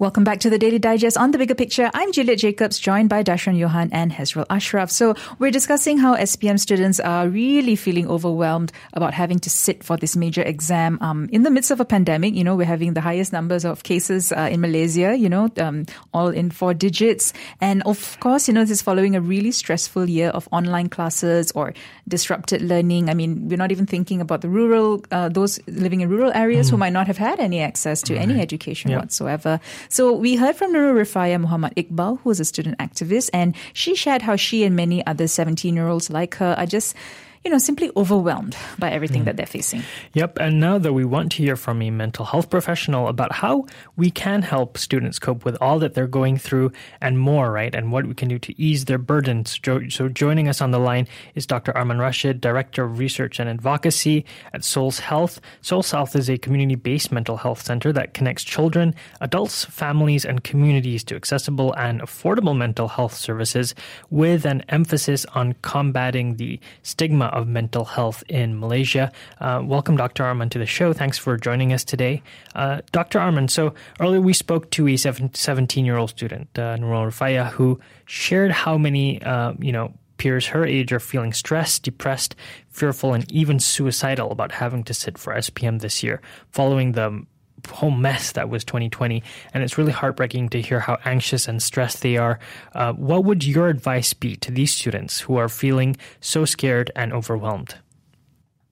Welcome 0.03 0.25
back 0.25 0.41
to 0.41 0.49
the 0.49 0.59
Daily 0.59 0.79
Digest 0.79 1.15
on 1.15 1.31
the 1.31 1.37
bigger 1.37 1.55
picture. 1.55 1.89
I'm 1.93 2.11
Juliet 2.11 2.37
Jacobs, 2.37 2.77
joined 2.77 3.07
by 3.07 3.23
Dashran 3.23 3.57
Johan 3.57 3.87
and 3.93 4.11
Hezrul 4.11 4.45
Ashraf. 4.49 4.91
So 4.91 5.15
we're 5.39 5.49
discussing 5.49 5.97
how 5.97 6.17
SPM 6.17 6.59
students 6.59 6.99
are 6.99 7.29
really 7.29 7.77
feeling 7.77 8.09
overwhelmed 8.09 8.73
about 8.91 9.13
having 9.13 9.39
to 9.39 9.49
sit 9.49 9.81
for 9.81 9.95
this 9.95 10.17
major 10.17 10.41
exam 10.41 10.97
um, 10.99 11.29
in 11.31 11.43
the 11.43 11.49
midst 11.49 11.71
of 11.71 11.79
a 11.79 11.85
pandemic. 11.85 12.33
You 12.33 12.43
know, 12.43 12.53
we're 12.53 12.65
having 12.65 12.95
the 12.95 12.99
highest 12.99 13.31
numbers 13.31 13.63
of 13.63 13.83
cases 13.83 14.33
uh, 14.33 14.49
in 14.51 14.59
Malaysia. 14.59 15.15
You 15.15 15.29
know, 15.29 15.47
um, 15.55 15.85
all 16.13 16.27
in 16.27 16.51
four 16.51 16.73
digits, 16.73 17.31
and 17.61 17.81
of 17.83 18.19
course, 18.19 18.49
you 18.49 18.53
know, 18.53 18.59
this 18.59 18.71
is 18.71 18.81
following 18.81 19.15
a 19.15 19.21
really 19.21 19.53
stressful 19.53 20.09
year 20.09 20.31
of 20.31 20.49
online 20.51 20.89
classes 20.89 21.49
or 21.55 21.73
disrupted 22.09 22.61
learning. 22.61 23.09
I 23.09 23.13
mean, 23.13 23.47
we're 23.47 23.57
not 23.57 23.71
even 23.71 23.85
thinking 23.85 24.19
about 24.19 24.41
the 24.41 24.49
rural, 24.49 25.01
uh, 25.11 25.29
those 25.29 25.61
living 25.65 26.01
in 26.01 26.09
rural 26.09 26.33
areas 26.33 26.67
mm. 26.67 26.71
who 26.71 26.77
might 26.77 26.91
not 26.91 27.07
have 27.07 27.17
had 27.17 27.39
any 27.39 27.61
access 27.61 28.01
to 28.01 28.17
any 28.17 28.41
education 28.41 28.91
yep. 28.91 28.99
whatsoever. 28.99 29.61
So 29.93 30.11
we 30.11 30.37
heard 30.37 30.55
from 30.55 30.73
Nurul 30.73 30.95
Rifaya 30.95 31.39
Muhammad 31.39 31.75
Iqbal, 31.75 32.17
who 32.21 32.31
is 32.31 32.39
a 32.39 32.45
student 32.45 32.79
activist, 32.79 33.29
and 33.31 33.53
she 33.73 33.93
shared 33.93 34.23
how 34.23 34.35
she 34.35 34.63
and 34.63 34.75
many 34.75 35.05
other 35.05 35.27
17 35.27 35.75
year 35.75 35.87
olds 35.87 36.09
like 36.09 36.33
her 36.37 36.55
are 36.57 36.65
just 36.65 36.95
you 37.43 37.51
know, 37.51 37.57
simply 37.57 37.91
overwhelmed 37.97 38.55
by 38.79 38.89
everything 38.89 39.23
mm. 39.23 39.25
that 39.25 39.35
they're 39.35 39.45
facing. 39.45 39.83
Yep. 40.13 40.39
And 40.39 40.59
now 40.61 40.77
that 40.77 40.93
we 40.93 41.03
want 41.03 41.33
to 41.33 41.43
hear 41.43 41.57
from 41.57 41.81
a 41.81 41.91
mental 41.91 42.23
health 42.23 42.49
professional 42.49 43.09
about 43.09 43.33
how 43.33 43.65
we 43.97 44.11
can 44.11 44.41
help 44.41 44.77
students 44.77 45.19
cope 45.19 45.43
with 45.43 45.57
all 45.59 45.77
that 45.79 45.93
they're 45.93 46.07
going 46.07 46.37
through 46.37 46.71
and 47.01 47.19
more, 47.19 47.51
right? 47.51 47.75
And 47.75 47.91
what 47.91 48.05
we 48.05 48.13
can 48.13 48.29
do 48.29 48.39
to 48.39 48.61
ease 48.61 48.85
their 48.85 48.97
burdens. 48.97 49.59
So 49.89 50.07
joining 50.07 50.47
us 50.47 50.61
on 50.61 50.71
the 50.71 50.79
line 50.79 51.07
is 51.35 51.45
Dr. 51.45 51.73
Arman 51.73 51.99
Rashid, 51.99 52.39
Director 52.39 52.85
of 52.85 52.97
Research 52.97 53.39
and 53.39 53.49
Advocacy 53.49 54.25
at 54.53 54.63
Souls 54.63 54.99
Health. 54.99 55.41
Souls 55.61 55.91
Health 55.91 56.15
is 56.15 56.29
a 56.29 56.37
community 56.37 56.75
based 56.75 57.11
mental 57.11 57.35
health 57.35 57.61
center 57.61 57.91
that 57.91 58.13
connects 58.13 58.43
children, 58.43 58.95
adults, 59.19 59.65
families, 59.65 60.23
and 60.23 60.45
communities 60.45 61.03
to 61.03 61.15
accessible 61.15 61.73
and 61.73 62.01
affordable 62.01 62.55
mental 62.55 62.87
health 62.87 63.15
services 63.15 63.75
with 64.09 64.45
an 64.45 64.63
emphasis 64.69 65.25
on 65.35 65.55
combating 65.61 66.35
the 66.35 66.59
stigma 66.83 67.31
of 67.33 67.47
mental 67.47 67.85
health 67.85 68.23
in 68.29 68.59
Malaysia. 68.59 69.11
Uh, 69.39 69.61
welcome, 69.63 69.97
Dr. 69.97 70.23
Arman, 70.23 70.49
to 70.51 70.59
the 70.59 70.65
show. 70.65 70.93
Thanks 70.93 71.17
for 71.17 71.35
joining 71.37 71.73
us 71.73 71.83
today. 71.83 72.21
Uh, 72.55 72.81
Dr. 72.91 73.19
Arman, 73.19 73.49
so 73.49 73.73
earlier 73.99 74.21
we 74.21 74.33
spoke 74.33 74.69
to 74.71 74.87
a 74.87 74.95
17 74.95 75.85
year 75.85 75.97
old 75.97 76.11
student, 76.11 76.47
uh, 76.57 76.77
Nurul 76.77 77.07
Rifaya, 77.07 77.49
who 77.49 77.79
shared 78.05 78.51
how 78.51 78.77
many, 78.77 79.21
uh, 79.23 79.53
you 79.59 79.71
know, 79.71 79.93
peers 80.17 80.47
her 80.47 80.65
age 80.65 80.93
are 80.93 80.99
feeling 80.99 81.33
stressed, 81.33 81.83
depressed, 81.83 82.35
fearful, 82.69 83.13
and 83.13 83.29
even 83.31 83.59
suicidal 83.59 84.31
about 84.31 84.51
having 84.51 84.83
to 84.83 84.93
sit 84.93 85.17
for 85.17 85.33
SPM 85.33 85.81
this 85.81 86.03
year, 86.03 86.21
following 86.51 86.93
the 86.93 87.25
whole 87.67 87.91
mess 87.91 88.31
that 88.33 88.49
was 88.49 88.63
2020. 88.63 89.23
And 89.53 89.63
it's 89.63 89.77
really 89.77 89.91
heartbreaking 89.91 90.49
to 90.49 90.61
hear 90.61 90.79
how 90.79 90.97
anxious 91.05 91.47
and 91.47 91.61
stressed 91.61 92.01
they 92.01 92.17
are. 92.17 92.39
Uh, 92.73 92.93
what 92.93 93.23
would 93.25 93.43
your 93.43 93.67
advice 93.67 94.13
be 94.13 94.35
to 94.37 94.51
these 94.51 94.73
students 94.73 95.21
who 95.21 95.37
are 95.37 95.49
feeling 95.49 95.97
so 96.19 96.45
scared 96.45 96.91
and 96.95 97.13
overwhelmed? 97.13 97.75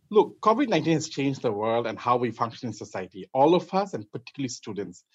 Look, 0.09 0.41
COVID 0.41 0.67
19 0.67 0.93
has 0.93 1.07
changed 1.07 1.41
the 1.41 1.53
world 1.53 1.87
and 1.87 1.97
how 1.97 2.17
we 2.17 2.31
function 2.31 2.67
in 2.67 2.73
society. 2.73 3.29
All 3.33 3.55
of 3.55 3.73
us, 3.73 3.93
and 3.93 4.11
particularly 4.11 4.49
students, 4.49 5.05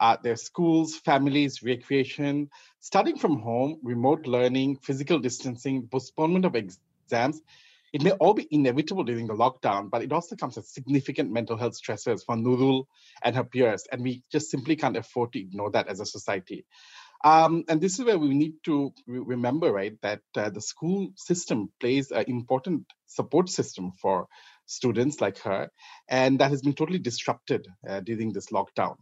uh, 0.00 0.16
their 0.22 0.36
schools, 0.36 0.96
families, 0.96 1.62
recreation, 1.62 2.50
studying 2.80 3.16
from 3.16 3.38
home, 3.38 3.78
remote 3.82 4.26
learning, 4.26 4.76
physical 4.76 5.18
distancing, 5.18 5.88
postponement 5.88 6.44
of 6.44 6.56
exams, 6.56 7.40
it 7.94 8.02
may 8.02 8.10
all 8.10 8.34
be 8.34 8.48
inevitable 8.50 9.04
during 9.04 9.28
the 9.28 9.34
lockdown, 9.34 9.88
but 9.88 10.02
it 10.02 10.12
also 10.12 10.34
comes 10.34 10.56
with 10.56 10.66
significant 10.66 11.30
mental 11.30 11.56
health 11.56 11.74
stressors 11.80 12.24
for 12.26 12.34
Nurul 12.34 12.86
and 13.22 13.36
her 13.36 13.44
peers, 13.44 13.86
and 13.90 14.02
we 14.02 14.24
just 14.32 14.50
simply 14.50 14.74
can't 14.74 14.96
afford 14.96 15.32
to 15.32 15.40
ignore 15.40 15.70
that 15.70 15.86
as 15.86 16.00
a 16.00 16.04
society. 16.04 16.66
Um, 17.24 17.62
and 17.68 17.80
this 17.80 18.00
is 18.00 18.04
where 18.04 18.18
we 18.18 18.34
need 18.34 18.54
to 18.64 18.92
remember, 19.06 19.72
right, 19.72 19.96
that 20.02 20.22
uh, 20.36 20.50
the 20.50 20.60
school 20.60 21.10
system 21.14 21.68
plays 21.78 22.10
an 22.10 22.24
important 22.26 22.86
support 23.06 23.48
system 23.48 23.92
for 24.02 24.26
students 24.66 25.20
like 25.20 25.38
her, 25.38 25.70
and 26.08 26.40
that 26.40 26.50
has 26.50 26.62
been 26.62 26.74
totally 26.74 26.98
disrupted 26.98 27.68
uh, 27.88 28.00
during 28.00 28.32
this 28.32 28.48
lockdown. 28.48 28.96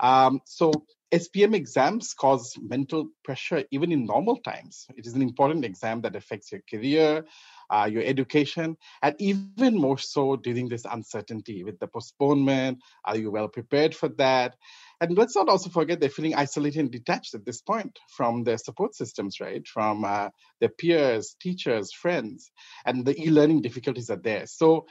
Um, 0.00 0.40
so 0.44 0.72
SPM 1.12 1.54
exams 1.54 2.12
cause 2.12 2.54
mental 2.60 3.08
pressure 3.24 3.64
even 3.70 3.92
in 3.92 4.04
normal 4.04 4.36
times. 4.36 4.86
It 4.94 5.06
is 5.06 5.14
an 5.14 5.22
important 5.22 5.64
exam 5.64 6.02
that 6.02 6.14
affects 6.14 6.52
your 6.52 6.60
career, 6.68 7.24
uh, 7.70 7.88
your 7.90 8.02
education, 8.02 8.76
and 9.02 9.14
even 9.18 9.74
more 9.74 9.96
so 9.96 10.36
during 10.36 10.68
this 10.68 10.84
uncertainty 10.84 11.64
with 11.64 11.78
the 11.78 11.86
postponement. 11.86 12.78
Are 13.06 13.16
you 13.16 13.30
well 13.30 13.48
prepared 13.48 13.94
for 13.94 14.10
that? 14.18 14.56
And 15.00 15.16
let's 15.16 15.34
not 15.34 15.48
also 15.48 15.70
forget 15.70 15.98
they're 15.98 16.10
feeling 16.10 16.34
isolated 16.34 16.80
and 16.80 16.90
detached 16.90 17.34
at 17.34 17.46
this 17.46 17.62
point 17.62 17.98
from 18.08 18.44
their 18.44 18.58
support 18.58 18.94
systems, 18.94 19.40
right? 19.40 19.66
From 19.66 20.04
uh, 20.04 20.28
their 20.60 20.70
peers, 20.70 21.36
teachers, 21.40 21.90
friends, 21.92 22.50
and 22.84 23.06
the 23.06 23.18
e 23.18 23.30
learning 23.30 23.62
difficulties 23.62 24.10
are 24.10 24.16
there. 24.16 24.46
So 24.46 24.86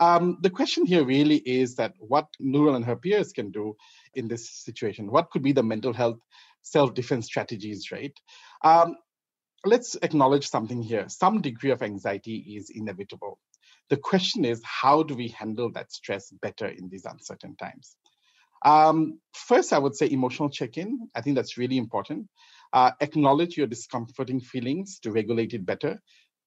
um, 0.00 0.38
the 0.42 0.50
question 0.50 0.84
here 0.86 1.04
really 1.04 1.36
is 1.36 1.76
that 1.76 1.94
what 1.98 2.26
Nurul 2.40 2.76
and 2.76 2.84
her 2.84 2.96
peers 2.96 3.32
can 3.32 3.50
do 3.50 3.76
in 4.14 4.28
this 4.28 4.50
situation. 4.50 5.10
What 5.10 5.30
could 5.30 5.42
be 5.42 5.52
the 5.52 5.62
mental 5.62 5.92
health 5.92 6.18
self 6.62 6.94
defense 6.94 7.26
strategies, 7.26 7.90
right? 7.90 8.12
Um, 8.62 8.96
let's 9.64 9.96
acknowledge 10.02 10.48
something 10.48 10.82
here. 10.82 11.08
Some 11.08 11.40
degree 11.40 11.70
of 11.70 11.82
anxiety 11.82 12.56
is 12.56 12.70
inevitable. 12.70 13.38
The 13.88 13.96
question 13.96 14.44
is, 14.44 14.60
how 14.64 15.02
do 15.02 15.14
we 15.14 15.28
handle 15.28 15.70
that 15.72 15.92
stress 15.92 16.30
better 16.42 16.66
in 16.66 16.88
these 16.88 17.04
uncertain 17.04 17.56
times? 17.56 17.96
Um, 18.64 19.20
first, 19.32 19.72
I 19.72 19.78
would 19.78 19.94
say 19.94 20.10
emotional 20.10 20.50
check 20.50 20.76
in. 20.76 21.08
I 21.14 21.20
think 21.20 21.36
that's 21.36 21.56
really 21.56 21.78
important. 21.78 22.28
Uh, 22.72 22.90
acknowledge 23.00 23.56
your 23.56 23.66
discomforting 23.66 24.40
feelings 24.40 24.98
to 25.00 25.12
regulate 25.12 25.54
it 25.54 25.64
better. 25.64 26.00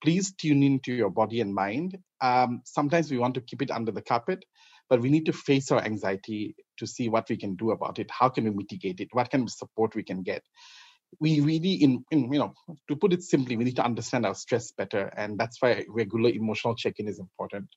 Please 0.03 0.33
tune 0.33 0.63
into 0.63 0.93
your 0.93 1.09
body 1.09 1.41
and 1.41 1.53
mind. 1.53 1.97
Um, 2.21 2.61
sometimes 2.65 3.11
we 3.11 3.17
want 3.17 3.35
to 3.35 3.41
keep 3.41 3.61
it 3.61 3.71
under 3.71 3.91
the 3.91 4.01
carpet, 4.01 4.45
but 4.89 5.01
we 5.01 5.09
need 5.09 5.25
to 5.25 5.33
face 5.33 5.71
our 5.71 5.83
anxiety 5.83 6.55
to 6.77 6.87
see 6.87 7.09
what 7.09 7.29
we 7.29 7.37
can 7.37 7.55
do 7.55 7.71
about 7.71 7.99
it. 7.99 8.09
How 8.09 8.29
can 8.29 8.45
we 8.45 8.51
mitigate 8.51 8.99
it? 9.01 9.09
What 9.11 9.29
kind 9.29 9.43
of 9.43 9.51
support 9.51 9.95
we 9.95 10.03
can 10.03 10.23
get? 10.23 10.43
we 11.19 11.39
really 11.39 11.73
in, 11.73 12.03
in, 12.11 12.31
you 12.31 12.39
know 12.39 12.53
to 12.87 12.95
put 12.95 13.13
it 13.13 13.23
simply 13.23 13.57
we 13.57 13.63
need 13.63 13.75
to 13.75 13.83
understand 13.83 14.25
our 14.25 14.35
stress 14.35 14.71
better 14.71 15.11
and 15.17 15.37
that's 15.37 15.61
why 15.61 15.83
regular 15.89 16.29
emotional 16.29 16.75
check-in 16.75 17.07
is 17.07 17.19
important 17.19 17.67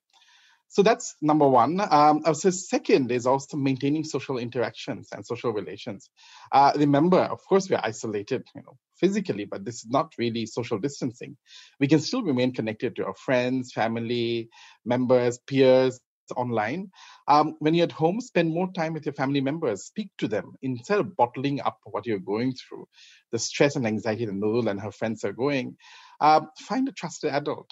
so 0.73 0.83
that's 0.83 1.17
number 1.21 1.47
one. 1.47 1.83
Um, 1.91 2.23
would 2.25 2.35
say 2.35 2.51
second 2.51 3.13
is 3.13 3.27
also 3.27 3.59
maintaining 3.59 4.05
social 4.05 4.39
interactions 4.39 5.11
and 5.13 5.25
social 5.25 5.53
relations. 5.53 6.09
Uh, 6.51 6.73
remember, 6.77 7.19
of 7.19 7.45
course, 7.47 7.69
we're 7.69 7.79
isolated, 7.83 8.47
you 8.55 8.63
know, 8.63 8.79
physically, 8.99 9.45
but 9.45 9.67
this 9.67 9.85
is 9.85 9.91
not 9.91 10.15
really 10.17 10.47
social 10.47 10.79
distancing. 10.79 11.37
We 11.79 11.89
can 11.89 12.01
still 12.01 12.23
remain 12.23 12.55
connected 12.55 12.97
to 12.97 13.05
our 13.05 13.15
friends, 13.15 13.75
family, 13.75 14.49
members, 14.83 15.39
peers 15.47 16.01
online. 16.35 16.91
Um, 17.29 17.57
when 17.59 17.75
you're 17.75 17.85
at 17.85 17.93
home, 17.93 18.23
spend 18.23 18.49
more 18.49 18.73
time 18.73 18.95
with 18.95 19.05
your 19.05 19.13
family 19.13 19.43
members. 19.43 19.85
Speak 19.85 20.09
to 20.17 20.27
them 20.27 20.55
instead 20.63 21.01
of 21.01 21.15
bottling 21.19 21.61
up 21.61 21.81
what 21.85 22.07
you're 22.07 22.19
going 22.19 22.55
through, 22.55 22.89
the 23.31 23.39
stress 23.39 23.77
and 23.77 23.87
anxiety 23.87 24.25
that 24.25 24.35
Nurul 24.35 24.71
and 24.71 24.81
her 24.81 24.91
friends 24.91 25.23
are 25.23 25.35
going. 25.35 25.77
Uh, 26.19 26.47
find 26.59 26.89
a 26.89 26.93
trusted 26.93 27.31
adult 27.31 27.71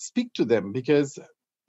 speak 0.00 0.32
to 0.32 0.46
them 0.46 0.72
because 0.72 1.18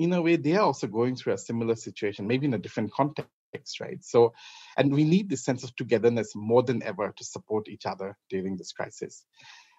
in 0.01 0.13
a 0.13 0.21
way, 0.21 0.35
they 0.35 0.55
are 0.55 0.65
also 0.65 0.87
going 0.87 1.15
through 1.15 1.33
a 1.33 1.37
similar 1.37 1.75
situation, 1.75 2.27
maybe 2.27 2.45
in 2.45 2.53
a 2.53 2.59
different 2.59 2.91
context, 2.93 3.79
right? 3.79 4.03
So, 4.03 4.33
and 4.77 4.93
we 4.93 5.03
need 5.03 5.29
this 5.29 5.43
sense 5.43 5.63
of 5.63 5.75
togetherness 5.75 6.33
more 6.35 6.63
than 6.63 6.83
ever 6.83 7.13
to 7.15 7.23
support 7.23 7.67
each 7.67 7.85
other 7.85 8.17
during 8.29 8.57
this 8.57 8.71
crisis. 8.71 9.25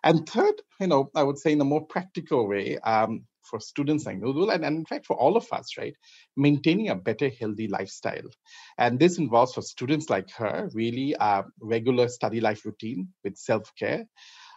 And 0.05 0.29
third, 0.29 0.55
you 0.81 0.89
know, 0.89 1.11
I 1.15 1.23
would 1.23 1.39
say 1.39 1.53
in 1.53 1.61
a 1.61 1.65
more 1.65 1.87
practical 1.87 2.49
way, 2.49 2.79
um, 2.79 3.25
for 3.45 3.61
students 3.61 4.07
like 4.07 4.21
Nurul, 4.21 4.55
and, 4.55 4.65
and 4.65 4.77
in 4.77 4.85
fact 4.85 5.07
for 5.07 5.17
all 5.17 5.37
of 5.37 5.47
us, 5.53 5.77
right, 5.77 5.95
maintaining 6.37 6.89
a 6.89 6.95
better, 6.95 7.29
healthy 7.29 7.69
lifestyle. 7.69 8.29
And 8.79 8.99
this 8.99 9.19
involves 9.19 9.55
for 9.55 9.63
students 9.63 10.09
like 10.09 10.31
her 10.33 10.71
really 10.73 11.15
a 11.19 11.45
regular 11.61 12.09
study 12.09 12.41
life 12.41 12.65
routine 12.65 13.09
with 13.25 13.37
self-care, 13.37 14.07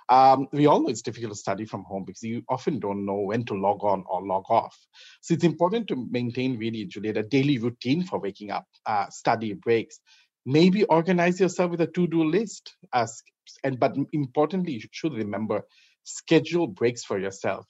um, 0.09 0.47
we 0.51 0.67
all 0.67 0.81
know 0.81 0.89
it's 0.89 1.01
difficult 1.01 1.33
to 1.33 1.37
study 1.37 1.65
from 1.65 1.83
home 1.83 2.03
because 2.05 2.23
you 2.23 2.43
often 2.47 2.79
don't 2.79 3.05
know 3.05 3.21
when 3.21 3.43
to 3.45 3.55
log 3.55 3.83
on 3.83 4.03
or 4.07 4.25
log 4.25 4.43
off. 4.49 4.77
So 5.21 5.33
it's 5.33 5.43
important 5.43 5.87
to 5.87 6.07
maintain 6.11 6.57
really, 6.57 6.85
Juliet, 6.85 7.17
a 7.17 7.23
daily 7.23 7.57
routine 7.57 8.03
for 8.03 8.19
waking 8.19 8.51
up, 8.51 8.65
uh, 8.85 9.09
study 9.09 9.53
breaks. 9.53 9.99
Maybe 10.45 10.83
organize 10.85 11.39
yourself 11.39 11.71
with 11.71 11.81
a 11.81 11.87
to-do 11.87 12.23
list. 12.23 12.75
As, 12.93 13.23
and 13.63 13.79
but 13.79 13.95
importantly, 14.13 14.73
you 14.73 14.81
should 14.91 15.13
remember 15.13 15.63
schedule 16.03 16.67
breaks 16.67 17.03
for 17.03 17.19
yourself. 17.19 17.65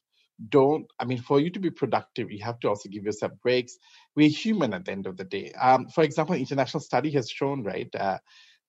Don't 0.49 0.85
I 0.99 1.05
mean 1.05 1.19
for 1.21 1.39
you 1.39 1.49
to 1.51 1.59
be 1.59 1.71
productive, 1.71 2.29
you 2.29 2.43
have 2.43 2.59
to 2.59 2.67
also 2.67 2.89
give 2.89 3.05
yourself 3.05 3.31
breaks. 3.41 3.77
We're 4.17 4.27
human 4.27 4.73
at 4.73 4.83
the 4.83 4.91
end 4.91 5.07
of 5.07 5.15
the 5.15 5.23
day. 5.23 5.53
Um, 5.53 5.87
for 5.87 6.03
example, 6.03 6.35
international 6.35 6.81
study 6.81 7.11
has 7.11 7.29
shown 7.29 7.63
right. 7.63 7.87
Uh, 7.95 8.17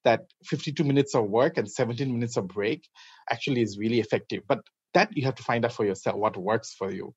that 0.07 0.21
52 0.45 0.85
minutes 0.85 1.14
of 1.14 1.29
work 1.29 1.59
and 1.59 1.71
17 1.71 2.12
minutes 2.12 2.37
of 2.37 2.47
break 2.47 2.88
actually 3.31 3.61
is 3.61 3.77
really 3.77 4.01
effective. 4.01 4.42
But 4.49 4.61
that 4.95 5.14
you 5.16 5.25
have 5.25 5.35
to 5.35 5.42
find 5.42 5.64
out 5.64 5.73
for 5.73 5.85
yourself 5.85 6.16
what 6.16 6.37
works 6.37 6.75
for 6.79 6.90
you. 6.90 7.12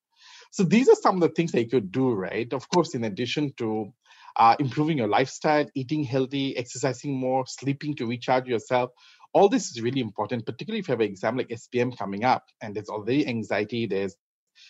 So 0.52 0.63
these 0.63 0.89
are 0.89 0.95
some 0.95 1.15
of 1.15 1.21
the 1.21 1.30
things 1.30 1.52
that 1.52 1.62
you 1.62 1.69
could 1.69 1.91
do, 1.91 2.12
right? 2.12 2.52
Of 2.52 2.67
course, 2.69 2.95
in 2.95 3.04
addition 3.04 3.54
to 3.58 3.93
uh, 4.36 4.56
improving 4.60 4.97
your 4.97 5.08
lifestyle, 5.08 5.65
eating 5.75 6.04
healthy, 6.04 6.58
exercising 6.58 7.15
more, 7.15 7.45
sleeping 7.47 7.95
to 7.97 8.08
recharge 8.08 8.47
yourself. 8.47 8.89
All 9.34 9.49
this 9.49 9.69
is 9.69 9.82
really 9.82 10.02
important, 10.02 10.47
particularly 10.47 10.80
if 10.80 10.88
you 10.88 10.93
have 10.93 11.02
an 11.02 11.08
exam 11.08 11.38
like 11.38 11.49
SPM 11.49 11.95
coming 11.95 12.23
up 12.23 12.43
and 12.62 12.75
there's 12.75 12.89
already 12.89 13.28
anxiety, 13.28 13.86
there's 13.86 14.15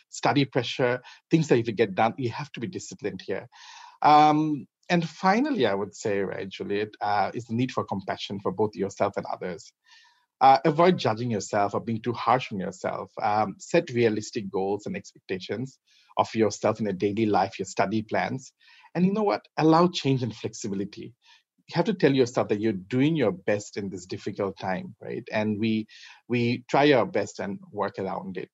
study 0.09 0.43
pressure, 0.43 1.01
things 1.31 1.47
that 1.47 1.57
you 1.57 1.63
get 1.63 1.95
done. 1.95 2.13
You 2.17 2.29
have 2.31 2.51
to 2.51 2.59
be 2.59 2.67
disciplined 2.67 3.21
here. 3.25 3.47
Um, 4.01 4.67
and 4.89 5.07
finally, 5.07 5.65
I 5.65 5.73
would 5.73 5.95
say, 5.95 6.19
right, 6.19 6.49
Juliet, 6.49 6.89
uh, 7.01 7.31
is 7.33 7.45
the 7.45 7.55
need 7.55 7.71
for 7.71 7.83
compassion 7.83 8.39
for 8.39 8.51
both 8.51 8.75
yourself 8.75 9.13
and 9.17 9.25
others. 9.31 9.71
Uh, 10.41 10.57
avoid 10.65 10.97
judging 10.97 11.29
yourself 11.31 11.73
or 11.73 11.81
being 11.81 12.01
too 12.01 12.13
harsh 12.13 12.51
on 12.51 12.59
yourself. 12.59 13.11
Um, 13.21 13.55
set 13.59 13.89
realistic 13.91 14.49
goals 14.51 14.85
and 14.85 14.95
expectations 14.95 15.79
of 16.17 16.33
yourself 16.33 16.79
in 16.79 16.85
your 16.85 16.93
daily 16.93 17.25
life, 17.25 17.59
your 17.59 17.65
study 17.65 18.01
plans. 18.03 18.53
And 18.95 19.05
you 19.05 19.13
know 19.13 19.23
what? 19.23 19.41
Allow 19.57 19.89
change 19.89 20.23
and 20.23 20.35
flexibility. 20.35 21.13
You 21.67 21.75
have 21.75 21.85
to 21.85 21.93
tell 21.93 22.13
yourself 22.13 22.47
that 22.47 22.59
you're 22.59 22.73
doing 22.73 23.15
your 23.15 23.31
best 23.31 23.77
in 23.77 23.89
this 23.89 24.07
difficult 24.07 24.57
time, 24.57 24.95
right? 25.01 25.23
And 25.31 25.59
we 25.59 25.87
we 26.27 26.63
try 26.67 26.91
our 26.93 27.05
best 27.05 27.39
and 27.39 27.59
work 27.71 27.99
around 27.99 28.37
it. 28.37 28.49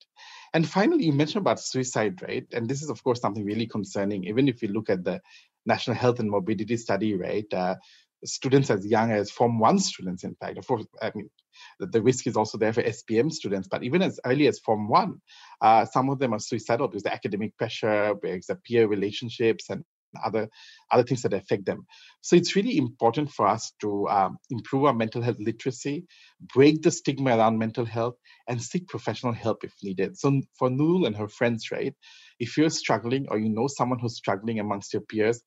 And 0.52 0.68
finally, 0.68 1.04
you 1.06 1.12
mentioned 1.12 1.40
about 1.40 1.60
suicide, 1.60 2.20
right? 2.20 2.46
And 2.52 2.68
this 2.68 2.82
is, 2.82 2.90
of 2.90 3.02
course, 3.02 3.20
something 3.20 3.44
really 3.44 3.66
concerning. 3.66 4.24
Even 4.24 4.48
if 4.48 4.60
you 4.62 4.68
look 4.68 4.90
at 4.90 5.02
the 5.04 5.20
National 5.66 5.96
Health 5.96 6.20
and 6.20 6.30
Morbidity 6.30 6.76
Study, 6.76 7.14
right? 7.14 7.52
Uh, 7.52 7.76
students 8.24 8.70
as 8.70 8.86
young 8.86 9.10
as 9.12 9.30
Form 9.30 9.58
1 9.58 9.78
students, 9.78 10.24
in 10.24 10.34
fact. 10.36 10.58
Of 10.58 10.66
course, 10.66 10.84
I 11.00 11.12
mean, 11.14 11.30
the, 11.78 11.86
the, 11.86 12.02
risk 12.02 12.26
is 12.26 12.36
also 12.36 12.58
there 12.58 12.72
for 12.72 12.82
SPM 12.82 13.32
students, 13.32 13.68
but 13.68 13.82
even 13.82 14.02
as 14.02 14.18
early 14.24 14.46
as 14.46 14.58
Form 14.58 14.88
1, 14.88 15.20
uh, 15.60 15.84
some 15.84 16.10
of 16.10 16.18
them 16.18 16.32
are 16.32 16.38
suicidal 16.38 16.88
because 16.88 17.02
the 17.02 17.12
academic 17.12 17.56
pressure, 17.56 18.14
because 18.20 18.46
the 18.46 18.56
peer 18.56 18.86
relationships, 18.86 19.70
and 19.70 19.84
other 20.24 20.48
other 20.90 21.02
things 21.02 21.22
that 21.22 21.32
affect 21.32 21.66
them. 21.66 21.86
So 22.20 22.36
it's 22.36 22.56
really 22.56 22.78
important 22.78 23.30
for 23.30 23.46
us 23.46 23.72
to 23.80 24.08
um, 24.08 24.38
improve 24.50 24.84
our 24.84 24.94
mental 24.94 25.22
health 25.22 25.36
literacy, 25.38 26.06
break 26.54 26.82
the 26.82 26.90
stigma 26.90 27.36
around 27.36 27.58
mental 27.58 27.84
health, 27.84 28.16
and 28.48 28.62
seek 28.62 28.88
professional 28.88 29.32
help 29.32 29.64
if 29.64 29.72
needed. 29.82 30.18
So 30.18 30.40
for 30.58 30.68
Nurul 30.68 31.06
and 31.06 31.16
her 31.16 31.28
friends, 31.28 31.70
right, 31.70 31.94
if 32.38 32.56
you're 32.56 32.70
struggling 32.70 33.26
or 33.30 33.38
you 33.38 33.48
know 33.48 33.66
someone 33.66 33.98
who's 33.98 34.16
struggling 34.16 34.60
amongst 34.60 34.92
your 34.92 35.02
peers, 35.02 35.42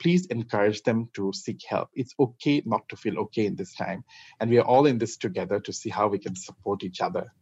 please 0.00 0.26
encourage 0.26 0.82
them 0.82 1.08
to 1.14 1.32
seek 1.32 1.60
help. 1.68 1.88
It's 1.94 2.14
okay 2.18 2.62
not 2.66 2.88
to 2.88 2.96
feel 2.96 3.18
okay 3.20 3.46
in 3.46 3.54
this 3.56 3.74
time. 3.74 4.04
And 4.40 4.50
we 4.50 4.58
are 4.58 4.64
all 4.64 4.86
in 4.86 4.98
this 4.98 5.16
together 5.16 5.60
to 5.60 5.72
see 5.72 5.90
how 5.90 6.08
we 6.08 6.18
can 6.18 6.34
support 6.34 6.82
each 6.82 7.00
other. 7.00 7.32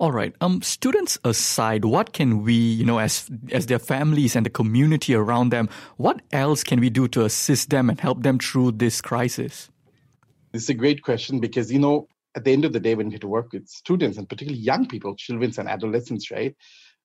All 0.00 0.10
right. 0.10 0.34
Um, 0.40 0.60
students 0.62 1.18
aside, 1.24 1.84
what 1.84 2.12
can 2.12 2.42
we, 2.42 2.54
you 2.54 2.84
know, 2.84 2.98
as 2.98 3.30
as 3.52 3.66
their 3.66 3.78
families 3.78 4.34
and 4.34 4.44
the 4.44 4.50
community 4.50 5.14
around 5.14 5.50
them, 5.50 5.68
what 5.96 6.20
else 6.32 6.64
can 6.64 6.80
we 6.80 6.90
do 6.90 7.06
to 7.08 7.24
assist 7.24 7.70
them 7.70 7.88
and 7.88 8.00
help 8.00 8.24
them 8.24 8.40
through 8.40 8.72
this 8.72 9.00
crisis? 9.00 9.70
This 10.50 10.64
is 10.64 10.68
a 10.68 10.74
great 10.74 11.02
question 11.02 11.38
because 11.38 11.72
you 11.72 11.78
know, 11.78 12.08
at 12.34 12.44
the 12.44 12.52
end 12.52 12.64
of 12.64 12.72
the 12.72 12.80
day, 12.80 12.96
when 12.96 13.06
we 13.06 13.12
have 13.12 13.20
to 13.20 13.28
work 13.28 13.52
with 13.52 13.68
students 13.68 14.18
and 14.18 14.28
particularly 14.28 14.60
young 14.60 14.88
people, 14.88 15.14
children 15.14 15.52
and 15.56 15.68
adolescents, 15.68 16.28
right? 16.32 16.56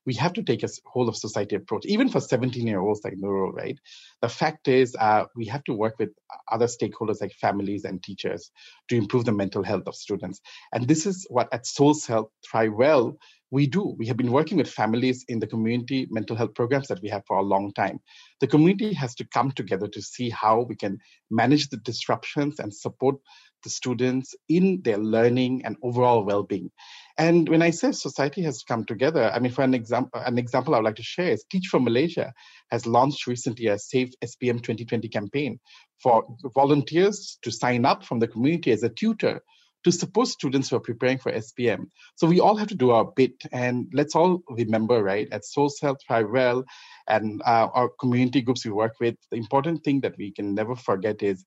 We 0.06 0.14
have 0.16 0.34
to 0.34 0.44
take 0.44 0.64
a 0.64 0.70
whole 0.86 1.10
of 1.10 1.16
society 1.16 1.56
approach, 1.56 1.86
even 1.86 2.10
for 2.10 2.20
17 2.20 2.66
year 2.66 2.80
olds 2.80 3.02
like 3.04 3.16
Nurul, 3.16 3.54
right? 3.54 3.78
The 4.22 4.30
fact 4.30 4.68
is, 4.68 4.96
uh, 5.00 5.26
we 5.36 5.46
have 5.46 5.64
to 5.66 5.74
work 5.74 5.96
with 6.00 6.10
other 6.52 6.68
stakeholders 6.68 7.22
like 7.22 7.34
families 7.34 7.86
and 7.86 8.02
teachers 8.02 8.52
to 8.90 8.96
improve 8.96 9.26
the 9.26 9.32
mental 9.32 9.64
health 9.64 9.84
of 9.88 9.96
students. 9.96 10.42
And 10.74 10.88
this 10.88 11.06
is 11.06 11.28
what 11.30 11.54
at 11.54 11.66
Souls 11.66 12.06
Health 12.06 12.30
Thrive 12.50 12.74
Well 12.74 13.18
we 13.52 13.66
do. 13.66 13.96
We 13.98 14.06
have 14.08 14.18
been 14.18 14.32
working 14.32 14.58
with 14.58 14.70
families 14.70 15.26
in 15.28 15.40
the 15.40 15.48
community 15.48 16.08
mental 16.12 16.36
health 16.36 16.54
programs 16.54 16.88
that 16.90 17.02
we 17.02 17.10
have 17.10 17.24
for 17.26 17.38
a 17.38 17.44
long 17.44 17.74
time. 17.74 18.00
The 18.42 18.48
community 18.48 18.94
has 18.94 19.16
to 19.16 19.26
come 19.26 19.52
together 19.52 19.88
to 19.88 20.02
see 20.02 20.30
how 20.30 20.62
we 20.62 20.76
can 20.76 21.00
manage 21.32 21.70
the 21.70 21.78
disruptions 21.78 22.60
and 22.60 22.74
support 22.74 23.16
the 23.64 23.70
students 23.70 24.36
in 24.48 24.82
their 24.84 24.98
learning 24.98 25.64
and 25.66 25.76
overall 25.84 26.24
well-being. 26.24 26.72
And 27.20 27.50
when 27.50 27.62
I 27.62 27.72
say 27.72 27.92
society 27.92 28.42
has 28.44 28.64
come 28.64 28.86
together, 28.86 29.30
I 29.30 29.40
mean, 29.40 29.52
for 29.52 29.62
an 29.62 29.74
example, 29.74 30.22
an 30.26 30.38
example 30.38 30.74
I 30.74 30.78
would 30.78 30.86
like 30.86 30.96
to 30.96 31.04
share 31.04 31.34
is 31.34 31.44
Teach 31.52 31.68
for 31.68 31.82
Malaysia 31.82 32.32
has 32.72 32.88
launched 32.88 33.28
recently 33.28 33.68
a 33.68 33.78
Safe 33.78 34.12
SPM 34.24 34.64
2020 34.64 35.10
campaign 35.10 35.60
for 36.02 36.24
volunteers 36.56 37.38
to 37.42 37.52
sign 37.52 37.84
up 37.84 38.06
from 38.06 38.20
the 38.20 38.28
community 38.28 38.72
as 38.72 38.84
a 38.84 38.90
tutor 38.90 39.42
to 39.84 39.92
support 39.92 40.30
students 40.30 40.70
who 40.70 40.78
are 40.78 40.82
preparing 40.82 41.18
for 41.18 41.34
SPM. 41.34 41.88
So 42.16 42.26
we 42.26 42.40
all 42.40 42.56
have 42.56 42.70
to 42.70 42.76
do 42.76 42.92
our 42.92 43.12
bit, 43.18 43.34
and 43.52 43.88
let's 43.94 44.16
all 44.16 44.42
remember, 44.50 45.04
right, 45.04 45.28
at 45.34 45.44
Souls 45.44 45.78
Health 45.82 46.00
Well 46.10 46.64
and 47.10 47.42
uh, 47.46 47.68
our 47.74 47.90
community 48.00 48.42
groups 48.42 48.64
we 48.64 48.72
work 48.72 48.94
with, 49.02 49.16
the 49.30 49.38
important 49.38 49.84
thing 49.84 50.00
that 50.02 50.18
we 50.18 50.32
can 50.32 50.56
never 50.56 50.74
forget 50.74 51.22
is 51.22 51.46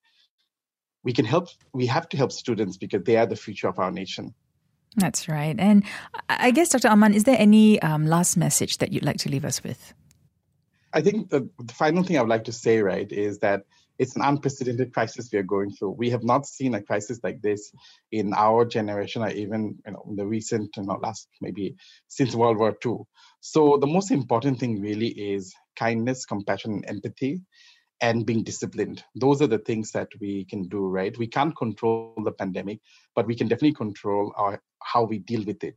we 1.02 1.14
can 1.14 1.24
help, 1.24 1.48
we 1.72 1.86
have 1.86 2.10
to 2.10 2.18
help 2.18 2.30
students 2.30 2.76
because 2.76 3.04
they 3.04 3.16
are 3.16 3.26
the 3.26 3.36
future 3.36 3.68
of 3.68 3.78
our 3.78 3.90
nation. 3.90 4.34
That's 4.96 5.28
right. 5.28 5.56
And 5.58 5.84
I 6.28 6.50
guess, 6.50 6.68
Dr. 6.68 6.88
Arman, 6.88 7.14
is 7.14 7.24
there 7.24 7.38
any 7.38 7.80
um, 7.80 8.06
last 8.06 8.36
message 8.36 8.78
that 8.78 8.92
you'd 8.92 9.04
like 9.04 9.18
to 9.18 9.30
leave 9.30 9.44
us 9.44 9.62
with? 9.62 9.94
I 10.92 11.00
think 11.00 11.30
the, 11.30 11.48
the 11.58 11.72
final 11.72 12.02
thing 12.02 12.18
I 12.18 12.20
would 12.20 12.28
like 12.28 12.44
to 12.44 12.52
say, 12.52 12.80
right, 12.82 13.10
is 13.10 13.38
that 13.38 13.62
it's 13.98 14.16
an 14.16 14.22
unprecedented 14.22 14.92
crisis 14.92 15.30
we 15.32 15.38
are 15.38 15.44
going 15.44 15.70
through. 15.70 15.90
We 15.90 16.10
have 16.10 16.24
not 16.24 16.46
seen 16.46 16.74
a 16.74 16.82
crisis 16.82 17.20
like 17.22 17.40
this 17.40 17.72
in 18.10 18.32
our 18.34 18.64
generation, 18.64 19.22
or 19.22 19.30
even 19.30 19.78
you 19.86 19.92
know, 19.92 20.04
in 20.08 20.16
the 20.16 20.26
recent, 20.26 20.76
you 20.76 20.82
know, 20.82 20.98
last 21.02 21.28
maybe 21.40 21.76
since 22.08 22.34
World 22.34 22.58
War 22.58 22.76
II. 22.84 22.96
So 23.40 23.78
the 23.80 23.86
most 23.86 24.10
important 24.10 24.58
thing 24.60 24.80
really 24.80 25.08
is 25.08 25.54
kindness, 25.76 26.26
compassion, 26.26 26.72
and 26.72 26.84
empathy. 26.88 27.40
And 28.02 28.26
being 28.26 28.42
disciplined. 28.42 29.04
Those 29.14 29.40
are 29.40 29.46
the 29.46 29.58
things 29.58 29.92
that 29.92 30.08
we 30.20 30.44
can 30.44 30.64
do, 30.64 30.86
right? 30.88 31.16
We 31.16 31.28
can't 31.28 31.56
control 31.56 32.14
the 32.22 32.32
pandemic, 32.32 32.80
but 33.14 33.28
we 33.28 33.36
can 33.36 33.46
definitely 33.46 33.74
control 33.74 34.34
our, 34.36 34.60
how 34.82 35.04
we 35.04 35.20
deal 35.20 35.44
with 35.44 35.62
it. 35.62 35.76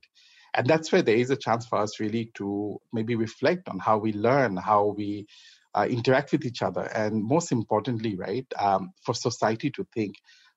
And 0.55 0.65
that's 0.67 0.91
where 0.91 1.03
there 1.03 1.15
is 1.15 1.29
a 1.29 1.35
chance 1.35 1.67
for 1.67 1.77
us 1.79 1.99
really 1.99 2.31
to 2.35 2.81
maybe 2.91 3.15
reflect 3.15 3.69
on 3.69 3.77
how 3.77 3.99
we 3.99 4.11
learn, 4.11 4.57
how 4.57 4.95
we 4.97 5.27
uh, 5.75 5.85
interact 5.88 6.31
with 6.31 6.45
each 6.45 6.63
other, 6.63 6.81
and 6.81 7.23
most 7.23 7.51
importantly, 7.51 8.15
right, 8.15 8.47
um, 8.57 8.91
for 9.03 9.13
society 9.13 9.69
to 9.71 9.85
think 9.93 10.15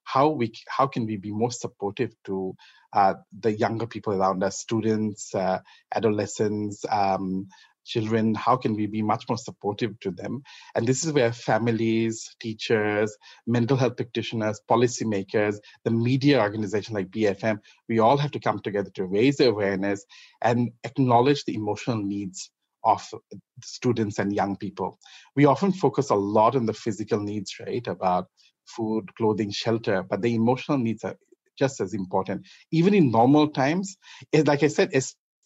how 0.08 0.28
we 0.28 0.50
how 0.68 0.86
can 0.86 1.04
we 1.04 1.16
be 1.16 1.30
more 1.30 1.50
supportive 1.50 2.14
to 2.24 2.56
uh, 2.94 3.14
the 3.40 3.52
younger 3.52 3.86
people 3.86 4.14
around 4.14 4.42
us, 4.42 4.58
students, 4.58 5.34
uh, 5.34 5.58
adolescents, 5.94 6.84
um, 6.90 7.48
children 7.88 8.34
how 8.34 8.56
can 8.56 8.74
we 8.74 8.86
be 8.86 9.02
much 9.02 9.24
more 9.28 9.38
supportive 9.38 9.98
to 10.00 10.10
them? 10.10 10.42
And 10.74 10.86
this 10.86 11.04
is 11.04 11.12
where 11.12 11.32
families 11.32 12.36
teachers 12.40 13.16
mental 13.46 13.76
health 13.76 13.96
practitioners 13.96 14.60
policymakers 14.70 15.56
the 15.84 15.90
media 15.90 16.40
organization 16.40 16.94
like 16.94 17.10
bfm 17.10 17.58
we 17.88 17.98
all 17.98 18.16
have 18.16 18.30
to 18.30 18.40
come 18.40 18.60
together 18.60 18.90
to 18.94 19.06
raise 19.06 19.40
awareness 19.40 20.04
and 20.42 20.70
acknowledge 20.84 21.44
the 21.44 21.54
emotional 21.54 21.96
needs 21.96 22.50
of 22.84 23.02
students 23.62 24.18
and 24.18 24.32
young 24.32 24.56
people. 24.56 24.98
We 25.34 25.46
often 25.46 25.72
focus 25.72 26.10
a 26.10 26.14
lot 26.14 26.56
on 26.56 26.66
the 26.66 26.72
physical 26.72 27.20
needs 27.20 27.54
right 27.60 27.86
about 27.86 28.28
food 28.66 29.14
clothing 29.16 29.50
shelter 29.50 30.04
but 30.08 30.22
the 30.22 30.34
emotional 30.34 30.78
needs 30.78 31.04
are 31.04 31.16
just 31.58 31.80
as 31.80 31.92
important. 31.94 32.46
Even 32.70 32.94
in 32.94 33.10
normal 33.10 33.48
times 33.48 33.96
like 34.46 34.62
i 34.62 34.68
said 34.68 34.90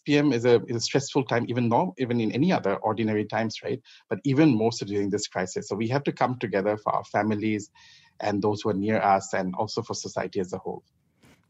PM 0.05 0.33
is 0.33 0.45
a, 0.45 0.61
is 0.67 0.77
a 0.77 0.79
stressful 0.79 1.25
time, 1.25 1.45
even 1.47 1.69
though 1.69 1.93
even 1.97 2.19
in 2.19 2.31
any 2.31 2.51
other 2.51 2.75
ordinary 2.75 3.25
times, 3.25 3.61
right? 3.63 3.81
But 4.09 4.19
even 4.23 4.49
more 4.55 4.71
so 4.71 4.85
during 4.85 5.09
this 5.09 5.27
crisis. 5.27 5.67
So 5.67 5.75
we 5.75 5.87
have 5.89 6.03
to 6.03 6.11
come 6.11 6.37
together 6.39 6.77
for 6.77 6.93
our 6.93 7.03
families 7.05 7.69
and 8.19 8.41
those 8.41 8.61
who 8.61 8.69
are 8.69 8.75
near 8.75 9.01
us, 9.01 9.33
and 9.33 9.53
also 9.55 9.81
for 9.81 9.93
society 9.93 10.39
as 10.39 10.53
a 10.53 10.57
whole. 10.57 10.83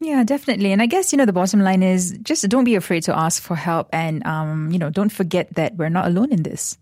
Yeah, 0.00 0.24
definitely. 0.24 0.72
And 0.72 0.82
I 0.82 0.86
guess, 0.86 1.12
you 1.12 1.18
know, 1.18 1.24
the 1.24 1.32
bottom 1.32 1.60
line 1.60 1.82
is 1.82 2.18
just 2.22 2.46
don't 2.48 2.64
be 2.64 2.74
afraid 2.74 3.04
to 3.04 3.16
ask 3.16 3.42
for 3.42 3.56
help 3.56 3.88
and, 3.92 4.26
um, 4.26 4.70
you 4.70 4.78
know, 4.78 4.90
don't 4.90 5.12
forget 5.12 5.54
that 5.54 5.76
we're 5.76 5.88
not 5.88 6.06
alone 6.06 6.32
in 6.32 6.42
this. 6.42 6.76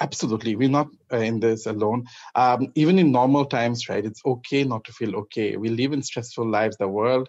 Absolutely. 0.00 0.56
We're 0.56 0.70
not 0.70 0.88
uh, 1.12 1.18
in 1.18 1.40
this 1.40 1.66
alone. 1.66 2.06
Um, 2.34 2.72
even 2.74 2.98
in 2.98 3.12
normal 3.12 3.44
times, 3.44 3.88
right? 3.88 4.04
It's 4.04 4.22
okay 4.24 4.64
not 4.64 4.84
to 4.84 4.92
feel 4.92 5.16
okay. 5.16 5.56
We 5.56 5.68
live 5.68 5.92
in 5.92 6.02
stressful 6.02 6.48
lives. 6.48 6.76
The 6.78 6.88
world 6.88 7.28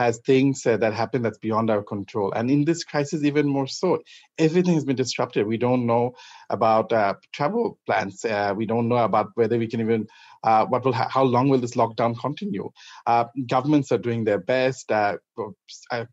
has 0.00 0.18
things 0.30 0.66
uh, 0.66 0.78
that 0.82 0.94
happen 0.94 1.20
that's 1.22 1.42
beyond 1.46 1.68
our 1.70 1.82
control. 1.82 2.32
And 2.32 2.50
in 2.50 2.64
this 2.64 2.84
crisis, 2.84 3.22
even 3.22 3.46
more 3.46 3.66
so, 3.66 3.98
everything 4.38 4.74
has 4.74 4.84
been 4.84 4.96
disrupted. 4.96 5.46
We 5.46 5.58
don't 5.66 5.84
know 5.84 6.12
about 6.48 6.92
uh, 6.92 7.14
travel 7.36 7.78
plans. 7.86 8.24
Uh, 8.24 8.54
we 8.56 8.64
don't 8.64 8.88
know 8.88 9.02
about 9.10 9.28
whether 9.34 9.58
we 9.58 9.68
can 9.68 9.80
even 9.80 10.06
uh, 10.42 10.64
what 10.72 10.84
will 10.84 10.96
ha- 11.00 11.10
how 11.16 11.22
long 11.22 11.48
will 11.50 11.60
this 11.60 11.76
lockdown 11.82 12.18
continue? 12.18 12.70
Uh, 13.06 13.24
governments 13.46 13.92
are 13.92 13.98
doing 13.98 14.24
their 14.24 14.38
best. 14.38 14.90
Uh, 14.90 15.16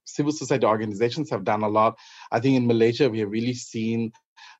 civil 0.03 0.33
society 0.33 0.65
organizations 0.65 1.29
have 1.29 1.43
done 1.43 1.63
a 1.63 1.69
lot. 1.79 1.95
I 2.31 2.39
think 2.41 2.57
in 2.57 2.67
Malaysia 2.67 3.09
we 3.09 3.19
have 3.19 3.31
really 3.31 3.53
seen 3.53 4.11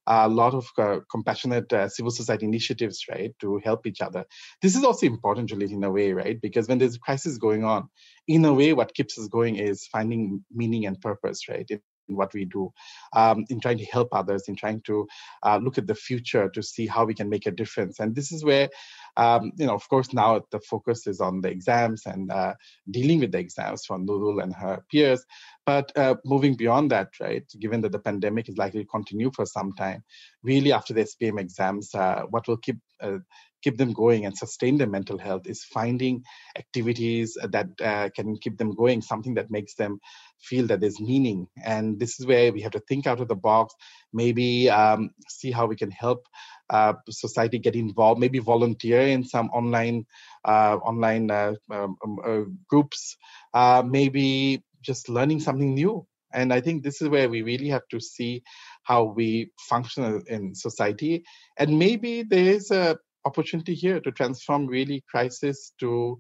a 0.08 0.28
lot 0.28 0.54
of 0.54 0.68
uh, 0.78 1.00
compassionate 1.12 1.72
uh, 1.74 1.90
civil 1.90 2.12
society 2.12 2.46
initiatives, 2.46 3.06
right, 3.10 3.34
to 3.40 3.60
help 3.64 3.86
each 3.86 4.02
other. 4.02 4.26
This 4.62 4.76
is 4.76 4.84
also 4.84 5.06
important, 5.06 5.50
Juliet, 5.50 5.72
in 5.72 5.84
a 5.84 5.92
way, 5.92 6.14
right, 6.14 6.40
because 6.42 6.68
when 6.68 6.78
there's 6.78 6.96
a 6.96 7.00
crisis 7.00 7.38
going 7.38 7.64
on, 7.64 7.90
in 8.28 8.46
a 8.46 8.54
way, 8.54 8.74
what 8.74 8.94
keeps 8.94 9.18
us 9.18 9.28
going 9.28 9.56
is 9.56 9.88
finding 9.88 10.44
meaning 10.54 10.86
and 10.86 11.00
purpose, 11.02 11.48
right, 11.50 11.66
in 11.70 11.80
what 12.16 12.34
we 12.34 12.46
do, 12.46 12.72
um, 13.14 13.46
in 13.50 13.60
trying 13.60 13.78
to 13.78 13.86
help 13.86 14.10
others, 14.12 14.44
in 14.48 14.56
trying 14.56 14.82
to 14.82 15.08
uh, 15.44 15.58
look 15.62 15.78
at 15.78 15.88
the 15.88 15.96
future 15.96 16.50
to 16.50 16.64
see 16.64 16.88
how 16.88 17.06
we 17.06 17.14
can 17.14 17.30
make 17.30 17.46
a 17.46 17.52
difference. 17.52 18.00
And 18.00 18.16
this 18.16 18.32
is 18.32 18.44
where 18.44 18.70
um, 19.18 19.52
you 19.58 19.66
know, 19.66 19.74
of 19.74 19.90
course, 19.90 20.14
now 20.14 20.42
the 20.52 20.60
focus 20.60 21.08
is 21.08 21.20
on 21.20 21.42
the 21.42 21.50
exams 21.50 22.06
and 22.06 22.32
uh, 22.32 22.54
dealing 22.90 23.20
with 23.20 23.32
the 23.32 23.40
exams 23.40 23.84
for 23.86 23.98
Nurul 23.98 24.44
and 24.44 24.54
her 24.54 24.84
peers. 24.92 25.26
But 25.66 25.92
uh, 25.98 26.16
moving 26.24 26.56
beyond 26.56 26.92
that, 26.92 27.10
right, 27.20 27.44
given 27.60 27.82
that 27.82 27.92
the 27.92 28.00
pandemic 28.00 28.48
is 28.48 28.58
likely 28.58 28.84
to 28.84 28.90
continue 28.90 29.32
for 29.36 29.46
some 29.46 29.74
time, 29.74 30.04
really 30.44 30.72
after 30.72 30.94
the 30.94 31.02
SPM 31.02 31.40
exams, 31.40 31.94
uh, 31.96 32.22
what 32.30 32.48
will 32.48 32.58
keep 32.58 32.78
uh, 33.02 33.18
keep 33.64 33.78
them 33.78 33.92
going 33.92 34.26
and 34.26 34.38
sustain 34.38 34.78
their 34.78 34.88
mental 34.88 35.18
health 35.18 35.48
is 35.48 35.64
finding 35.64 36.24
activities 36.58 37.38
that 37.52 37.68
uh, 37.84 38.10
can 38.16 38.38
keep 38.38 38.58
them 38.58 38.74
going, 38.74 39.02
something 39.02 39.34
that 39.34 39.52
makes 39.52 39.76
them 39.76 40.00
feel 40.42 40.68
that 40.68 40.80
there's 40.80 41.00
meaning. 41.00 41.48
And 41.64 42.00
this 42.00 42.20
is 42.20 42.26
where 42.26 42.52
we 42.52 42.62
have 42.62 42.72
to 42.74 42.80
think 42.82 43.08
out 43.08 43.20
of 43.20 43.28
the 43.28 43.36
box, 43.36 43.74
maybe 44.14 44.70
um, 44.70 45.12
see 45.28 45.52
how 45.52 45.66
we 45.66 45.76
can 45.76 45.92
help 45.92 46.26
uh, 46.70 46.94
society 47.10 47.60
get 47.60 47.76
involved, 47.76 48.20
maybe 48.20 48.40
volunteer 48.40 49.02
in 49.02 49.24
some 49.24 49.50
online 49.50 50.06
uh, 50.46 50.78
online 50.84 51.32
uh, 51.32 51.54
um, 51.72 51.96
um 52.04 52.20
uh, 52.26 52.44
groups, 52.70 53.18
uh, 53.54 53.84
maybe 53.86 54.64
just 54.82 55.10
learning 55.10 55.40
something 55.40 55.74
new. 55.74 56.06
And 56.34 56.54
I 56.54 56.62
think 56.62 56.84
this 56.84 57.02
is 57.02 57.08
where 57.10 57.30
we 57.30 57.42
really 57.42 57.70
have 57.70 57.88
to 57.92 58.00
see 58.00 58.44
how 58.84 59.06
we 59.06 59.52
function 59.70 60.22
in 60.28 60.54
society. 60.56 61.24
And 61.58 61.80
maybe 61.80 62.24
there 62.24 62.46
is 62.46 62.70
a 62.72 62.98
opportunity 63.26 63.74
here 63.74 64.00
to 64.00 64.12
transform 64.12 64.68
really 64.68 65.04
crisis 65.10 65.74
to 65.80 66.18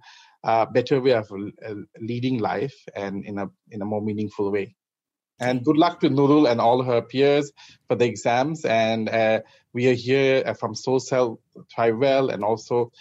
a 0.48 0.66
better 0.66 1.02
way 1.02 1.12
of 1.12 1.30
leading 2.00 2.40
life 2.40 2.76
and 2.96 3.26
in 3.26 3.38
a 3.38 3.48
in 3.70 3.82
a 3.82 3.86
more 3.86 4.02
meaningful 4.02 4.52
way. 4.52 4.76
And 5.40 5.64
good 5.64 5.78
luck 5.78 6.00
to 6.00 6.10
Nurul 6.10 6.50
and 6.50 6.60
all 6.60 6.82
her 6.82 7.02
peers 7.02 7.52
for 7.88 7.96
the 7.96 8.06
exams. 8.06 8.66
And 8.66 9.08
uh, 9.08 9.42
we 9.72 9.88
are 9.88 9.94
here 9.94 10.44
uh, 10.46 10.54
from 10.54 10.74
SoulCell 10.74 11.38
Thrive 11.76 12.02
and 12.34 12.44
also 12.44 12.92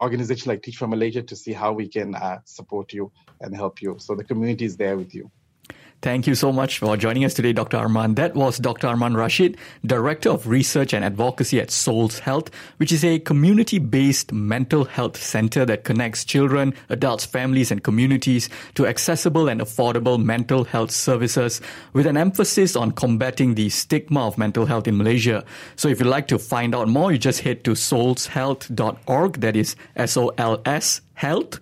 organizations 0.00 0.46
like 0.46 0.62
Teach 0.62 0.76
for 0.76 0.86
Malaysia 0.86 1.22
to 1.22 1.36
see 1.36 1.52
how 1.52 1.72
we 1.72 1.88
can 1.88 2.14
uh, 2.14 2.38
support 2.44 2.94
you 2.94 3.12
and 3.40 3.54
help 3.54 3.82
you. 3.82 3.96
So 3.98 4.14
the 4.14 4.24
community 4.24 4.64
is 4.64 4.76
there 4.76 4.96
with 4.96 5.14
you. 5.14 5.30
Thank 6.00 6.28
you 6.28 6.36
so 6.36 6.52
much 6.52 6.78
for 6.78 6.96
joining 6.96 7.24
us 7.24 7.34
today, 7.34 7.52
Dr. 7.52 7.76
Arman. 7.76 8.14
That 8.14 8.36
was 8.36 8.58
Dr. 8.58 8.86
Arman 8.86 9.16
Rashid, 9.16 9.56
Director 9.84 10.30
of 10.30 10.46
Research 10.46 10.94
and 10.94 11.04
Advocacy 11.04 11.58
at 11.60 11.72
SOLS 11.72 12.20
Health, 12.20 12.50
which 12.76 12.92
is 12.92 13.04
a 13.04 13.18
community-based 13.18 14.32
mental 14.32 14.84
health 14.84 15.16
center 15.20 15.66
that 15.66 15.82
connects 15.82 16.24
children, 16.24 16.72
adults, 16.88 17.24
families, 17.24 17.72
and 17.72 17.82
communities 17.82 18.48
to 18.76 18.86
accessible 18.86 19.48
and 19.48 19.60
affordable 19.60 20.22
mental 20.22 20.62
health 20.62 20.92
services 20.92 21.60
with 21.92 22.06
an 22.06 22.16
emphasis 22.16 22.76
on 22.76 22.92
combating 22.92 23.56
the 23.56 23.68
stigma 23.68 24.24
of 24.24 24.38
mental 24.38 24.66
health 24.66 24.86
in 24.86 24.96
Malaysia. 24.96 25.44
So 25.74 25.88
if 25.88 25.98
you'd 25.98 26.06
like 26.06 26.28
to 26.28 26.38
find 26.38 26.76
out 26.76 26.86
more, 26.86 27.10
you 27.10 27.18
just 27.18 27.40
head 27.40 27.64
to 27.64 27.72
solshealth.org. 27.72 29.40
That 29.40 29.56
is 29.56 29.74
S-O-L-S 29.96 31.00
health.org. 31.14 31.58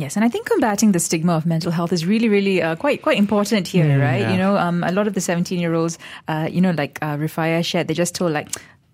Yes, 0.00 0.16
and 0.16 0.24
I 0.24 0.28
think 0.28 0.46
combating 0.46 0.92
the 0.92 0.98
stigma 0.98 1.34
of 1.36 1.46
mental 1.46 1.70
health 1.70 1.92
is 1.92 2.06
really, 2.06 2.28
really 2.28 2.62
uh, 2.62 2.76
quite 2.76 3.02
quite 3.02 3.18
important 3.18 3.68
here, 3.68 3.84
mm, 3.84 4.00
right? 4.00 4.20
Yeah. 4.20 4.32
You 4.32 4.38
know, 4.38 4.56
um, 4.56 4.82
a 4.84 4.92
lot 4.92 5.06
of 5.06 5.14
the 5.14 5.20
seventeen-year-olds, 5.20 5.98
uh, 6.28 6.48
you 6.50 6.60
know, 6.60 6.70
like 6.72 6.98
uh, 7.02 7.16
Rifaya 7.16 7.64
shared, 7.64 7.88
they 7.88 7.94
just 7.94 8.14
told 8.14 8.32
like, 8.32 8.48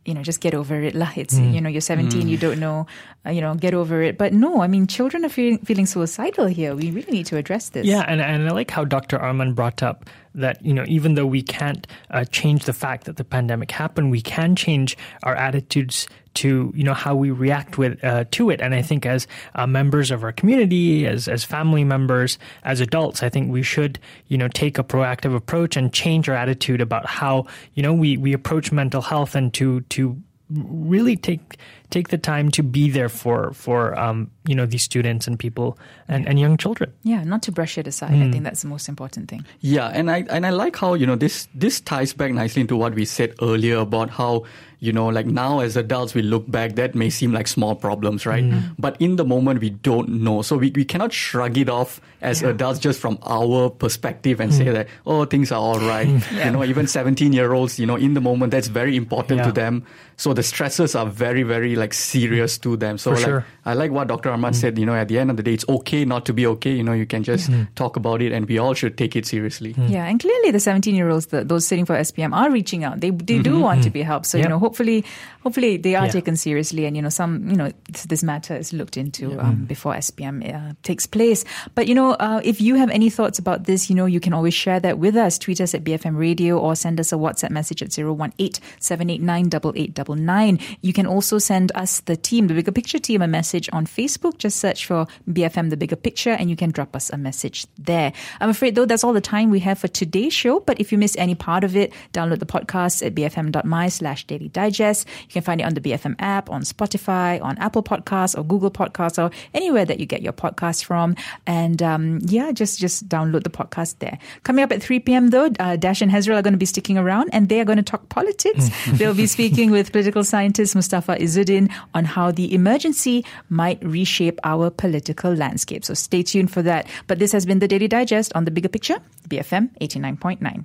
you 0.07 0.15
know, 0.15 0.23
just 0.23 0.41
get 0.41 0.55
over 0.55 0.81
it 0.81 0.95
lah. 0.95 1.11
It's, 1.17 1.35
mm. 1.35 1.53
you 1.53 1.61
know, 1.61 1.69
you're 1.69 1.81
17, 1.81 2.23
mm. 2.23 2.29
you 2.29 2.39
don't 2.39 2.61
know, 2.61 2.87
uh, 3.27 3.31
you 3.31 3.41
know, 3.41 3.55
get 3.55 3.75
over 3.75 4.03
it. 4.03 4.17
But 4.17 4.33
no, 4.33 4.63
I 4.63 4.69
mean, 4.69 4.87
children 4.87 5.25
are 5.25 5.29
feeling, 5.29 5.59
feeling 5.59 5.87
suicidal 5.87 6.47
here. 6.47 6.75
We 6.75 6.91
really 6.91 7.13
need 7.13 7.27
to 7.27 7.37
address 7.37 7.71
this. 7.71 7.87
Yeah, 7.87 8.05
and, 8.07 8.21
and 8.21 8.49
I 8.49 8.53
like 8.53 8.71
how 8.71 8.85
Dr. 8.85 9.19
Arman 9.19 9.55
brought 9.55 9.83
up 9.83 10.09
that, 10.37 10.65
you 10.65 10.73
know, 10.73 10.85
even 10.87 11.15
though 11.15 11.27
we 11.27 11.43
can't 11.43 11.87
uh, 12.11 12.25
change 12.25 12.65
the 12.65 12.73
fact 12.73 13.05
that 13.05 13.17
the 13.17 13.25
pandemic 13.25 13.71
happened, 13.71 14.11
we 14.11 14.21
can 14.21 14.57
change 14.57 14.97
our 15.23 15.35
attitudes 15.35 16.07
to 16.37 16.71
you 16.77 16.85
know 16.85 16.95
how 16.95 17.15
we 17.15 17.31
react 17.31 17.79
with 17.79 18.03
uh, 18.05 18.25
to 18.31 18.51
it. 18.51 18.61
And 18.61 18.75
I 18.75 18.83
think 18.83 19.05
as 19.07 19.27
uh, 19.55 19.67
members 19.67 20.11
of 20.11 20.23
our 20.23 20.33
community, 20.33 21.07
as 21.07 21.29
as 21.29 21.45
family 21.45 21.83
members, 21.83 22.39
as 22.63 22.81
adults, 22.81 23.23
I 23.23 23.29
think 23.29 23.51
we 23.51 23.63
should 23.63 23.99
you 24.29 24.39
know 24.39 24.49
take 24.49 24.79
a 24.79 24.85
proactive 24.85 25.35
approach 25.35 25.77
and 25.77 25.93
change 25.93 26.29
our 26.29 26.37
attitude 26.37 26.81
about 26.81 27.07
how 27.07 27.47
you 27.75 27.83
know 27.83 27.93
we 27.93 28.17
we 28.17 28.33
approach 28.33 28.71
mental 28.71 29.03
health 29.03 29.35
and 29.35 29.53
to 29.55 29.81
to 29.81 30.23
really 30.51 31.17
take 31.17 31.59
take 31.91 32.09
the 32.09 32.19
time 32.19 32.51
to 32.51 32.63
be 32.63 32.91
there 32.91 33.09
for 33.09 33.53
for 33.53 33.99
um, 33.99 34.31
you 34.47 34.55
know 34.55 34.67
these 34.67 34.83
students 34.83 35.27
and 35.27 35.39
people 35.39 35.79
and, 36.09 36.27
and 36.29 36.39
young 36.39 36.57
children. 36.57 36.93
Yeah, 37.03 37.25
not 37.25 37.43
to 37.45 37.53
brush 37.53 37.79
it 37.79 37.87
aside. 37.87 38.13
Mm. 38.13 38.29
I 38.29 38.33
think 38.33 38.45
that's 38.45 38.63
the 38.63 38.69
most 38.69 38.89
important 38.89 39.29
thing. 39.29 39.45
Yeah, 39.61 39.89
and 39.89 40.11
I 40.11 40.25
and 40.31 40.47
I 40.47 40.51
like 40.51 40.77
how 40.77 40.95
you 40.95 41.07
know 41.07 41.17
this 41.17 41.49
this 41.55 41.81
ties 41.81 42.13
back 42.13 42.33
nicely 42.33 42.61
into 42.63 42.77
what 42.77 42.95
we 42.95 43.05
said 43.05 43.35
earlier 43.43 43.79
about 43.79 44.11
how 44.11 44.45
you 44.81 44.93
know 44.93 45.09
like 45.09 45.27
now 45.27 45.61
as 45.61 45.77
adults 45.77 46.15
we 46.15 46.23
look 46.23 46.49
back 46.51 46.75
that 46.75 46.95
may 46.95 47.09
seem 47.09 47.33
like 47.33 47.49
small 47.49 47.75
problems 47.75 48.27
right 48.27 48.45
mm. 48.45 48.75
but 48.79 49.01
in 49.01 49.17
the 49.17 49.25
moment 49.25 49.61
we 49.61 49.71
don't 49.71 50.09
know 50.09 50.43
so 50.43 50.57
we, 50.57 50.71
we 50.73 50.85
cannot 50.85 51.13
shrug 51.13 51.57
it 51.57 51.69
off 51.69 52.01
as 52.21 52.43
yeah. 52.43 52.49
adults 52.49 52.79
just 52.79 53.01
from 53.01 53.19
our 53.23 53.71
perspective 53.71 54.41
and 54.41 54.53
mm. 54.53 54.57
say 54.57 54.65
that 54.65 54.87
oh 55.07 55.25
things 55.25 55.51
are 55.51 55.61
all 55.61 55.81
right 55.81 56.09
yeah. 56.09 56.47
you 56.47 56.51
know 56.51 56.65
even 56.65 56.87
17 56.87 57.33
year 57.33 57.53
olds 57.53 57.79
you 57.79 57.87
know 57.87 57.97
in 57.97 58.15
the 58.15 58.21
moment 58.21 58.51
that's 58.51 58.69
very 58.69 58.97
important 58.97 59.39
yeah. 59.39 59.47
to 59.47 59.53
them 59.53 59.85
so 60.17 60.33
the 60.35 60.43
stresses 60.43 60.95
are 60.95 61.07
very 61.07 61.43
very 61.43 61.75
like 61.77 61.95
serious 61.95 62.59
to 62.59 62.77
them 62.77 62.99
so 62.99 63.11
For 63.11 63.17
like 63.17 63.25
sure. 63.25 63.47
i 63.65 63.73
like 63.73 63.91
what 63.91 64.09
dr 64.09 64.29
arman 64.29 64.51
mm. 64.51 64.55
said 64.55 64.79
you 64.79 64.85
know 64.85 64.95
at 64.95 65.09
the 65.09 65.19
end 65.19 65.31
of 65.31 65.37
the 65.37 65.43
day 65.43 65.55
it's 65.55 65.69
okay 65.69 66.05
not 66.05 66.27
to 66.27 66.33
be 66.33 66.47
okay 66.47 66.73
you 66.73 66.83
know 66.83 66.93
you 66.93 67.07
can 67.07 67.23
just 67.23 67.51
mm. 67.51 67.67
talk 67.75 67.97
about 67.97 68.21
it 68.21 68.33
and 68.33 68.47
we 68.47 68.59
all 68.59 68.75
should 68.75 68.99
take 68.99 69.17
it 69.17 69.27
seriously 69.27 69.75
yeah 69.89 70.07
and 70.07 70.21
clearly 70.21 70.51
the 70.51 70.61
17 70.61 70.95
year 70.95 71.09
olds 71.09 71.27
those 71.27 71.67
sitting 71.67 71.87
for 71.87 71.97
spm 71.97 72.35
are 72.35 72.51
reaching 72.51 72.85
out 72.85 73.01
they, 73.01 73.11
they 73.11 73.39
do 73.39 73.53
mm-hmm. 73.53 73.61
want 73.61 73.83
to 73.83 73.91
be 73.91 74.03
helped 74.03 74.27
so 74.27 74.37
yep. 74.37 74.45
you 74.45 74.49
know 74.49 74.59
hopefully, 74.67 75.05
hopefully 75.45 75.77
they 75.79 75.95
are 75.95 76.07
Yeah. 76.07 76.13
taken 76.19 76.37
seriously, 76.37 76.87
and 76.87 76.97
you 76.97 77.03
know, 77.03 77.09
some, 77.21 77.49
you 77.51 77.57
know, 77.57 77.71
this, 77.93 78.05
this 78.13 78.23
matter 78.23 78.55
is 78.57 78.73
looked 78.73 78.97
into 78.97 79.39
um, 79.41 79.65
before 79.67 79.95
SPM 79.95 80.37
uh, 80.43 80.75
takes 80.83 81.07
place. 81.07 81.45
But 81.77 81.87
you 81.89 81.95
know, 81.95 82.13
uh, 82.27 82.41
if 82.45 82.61
you 82.61 82.75
have 82.83 82.91
any 82.91 83.11
thoughts 83.11 83.39
about 83.39 83.65
this, 83.65 83.89
you 83.89 83.95
know, 83.97 84.07
you 84.07 84.21
can 84.21 84.33
always 84.35 84.55
share 84.55 84.81
that 84.81 84.99
with 84.99 85.17
us. 85.17 85.39
Tweet 85.39 85.61
us 85.61 85.75
at 85.75 85.85
BFM 85.85 86.17
Radio 86.19 86.59
or 86.59 86.75
send 86.75 86.99
us 87.01 87.13
a 87.13 87.17
WhatsApp 87.17 87.51
message 87.51 87.81
at 87.83 87.97
018 87.99 88.61
789 88.81 89.47
8899. 89.47 90.59
You 90.83 90.93
can 90.93 91.07
also 91.07 91.39
send 91.39 91.71
us 91.75 92.01
the 92.01 92.17
team, 92.17 92.49
the 92.49 92.55
Bigger 92.55 92.73
Picture 92.73 92.99
team, 92.99 93.23
a 93.23 93.29
message 93.29 93.69
on 93.73 93.87
Facebook. 93.87 94.39
Just 94.39 94.59
search 94.59 94.87
for 94.87 95.07
BFM 95.31 95.71
The 95.71 95.77
Bigger 95.77 95.97
Picture 95.97 96.31
and 96.39 96.51
you 96.51 96.57
can 96.57 96.71
drop 96.71 96.95
us 96.97 97.11
a 97.11 97.17
message 97.17 97.67
there. 97.79 98.13
I'm 98.41 98.51
afraid 98.51 98.75
though 98.75 98.87
that's 98.87 99.05
all 99.05 99.13
the 99.13 99.21
time 99.21 99.51
we 99.51 99.61
have 99.61 99.79
for 99.79 99.89
today's 99.89 100.33
show. 100.33 100.61
But 100.61 100.81
if 100.81 100.93
you 100.93 100.99
miss 100.99 101.15
any 101.19 101.35
part 101.35 101.65
of 101.65 101.77
it, 101.77 101.93
download 102.13 102.39
the 102.41 102.47
podcast 102.47 103.05
at 103.07 103.15
bfm.my 103.15 103.89
slash 103.89 104.25
daily 104.27 104.49
digest. 104.57 105.07
You 105.29 105.33
can 105.37 105.43
find 105.43 105.61
it 105.61 105.65
on 105.65 105.75
the 105.75 105.81
BFM 105.81 106.17
app, 106.19 106.51
on 106.51 106.63
Spotify, 106.63 107.41
on 107.43 107.59
Apple 107.59 107.83
Podcasts 107.83 108.37
or 108.39 108.43
Google 108.43 108.71
Podcasts 108.71 109.23
or 109.23 109.31
anywhere 109.55 109.85
that 109.85 110.01
you 110.01 110.07
get 110.07 110.23
your 110.23 110.33
podcast 110.33 110.85
from. 110.85 111.15
And 111.47 111.83
um, 111.83 112.21
yeah, 112.23 112.53
just 112.53 112.81
just 112.81 113.09
download 113.09 113.45
the 113.45 113.51
podcast 113.51 113.99
there. 113.99 114.19
Coming 114.43 114.65
up 114.65 114.73
at 114.73 114.83
3 114.83 115.01
p.m. 115.01 115.31
though, 115.31 115.51
uh, 115.61 115.77
Dash 115.77 116.01
and 116.03 116.11
Hezrel 116.11 116.37
are 116.37 116.43
going 116.43 116.55
to 116.55 116.65
be 116.67 116.73
sticking 116.75 116.99
around 116.99 117.31
and 117.33 117.49
they 117.49 117.61
are 117.61 117.65
going 117.65 117.83
to 117.85 117.91
talk 117.93 118.09
politics. 118.09 118.71
They'll 118.99 119.15
be 119.15 119.27
speaking 119.27 119.71
with 119.71 119.93
political 119.93 120.25
scientist 120.25 120.75
Mustafa 120.75 121.17
Izzuddin 121.17 121.71
on 121.95 122.05
how 122.05 122.31
the 122.31 122.53
emergency 122.55 123.25
might 123.49 123.83
reshape 123.85 124.39
our 124.45 124.71
political 124.71 125.33
landscape. 125.35 125.85
So 125.85 125.95
stay 125.95 126.23
tuned 126.23 126.51
for 126.51 126.63
that. 126.63 126.87
But 127.07 127.19
this 127.19 127.33
has 127.33 127.45
been 127.47 127.59
the 127.59 127.69
Daily 127.69 127.89
Digest 127.89 128.33
on 128.35 128.45
the 128.45 128.51
bigger 128.51 128.69
picture, 128.69 128.99
BFM 129.29 129.77
89.9. 129.81 130.65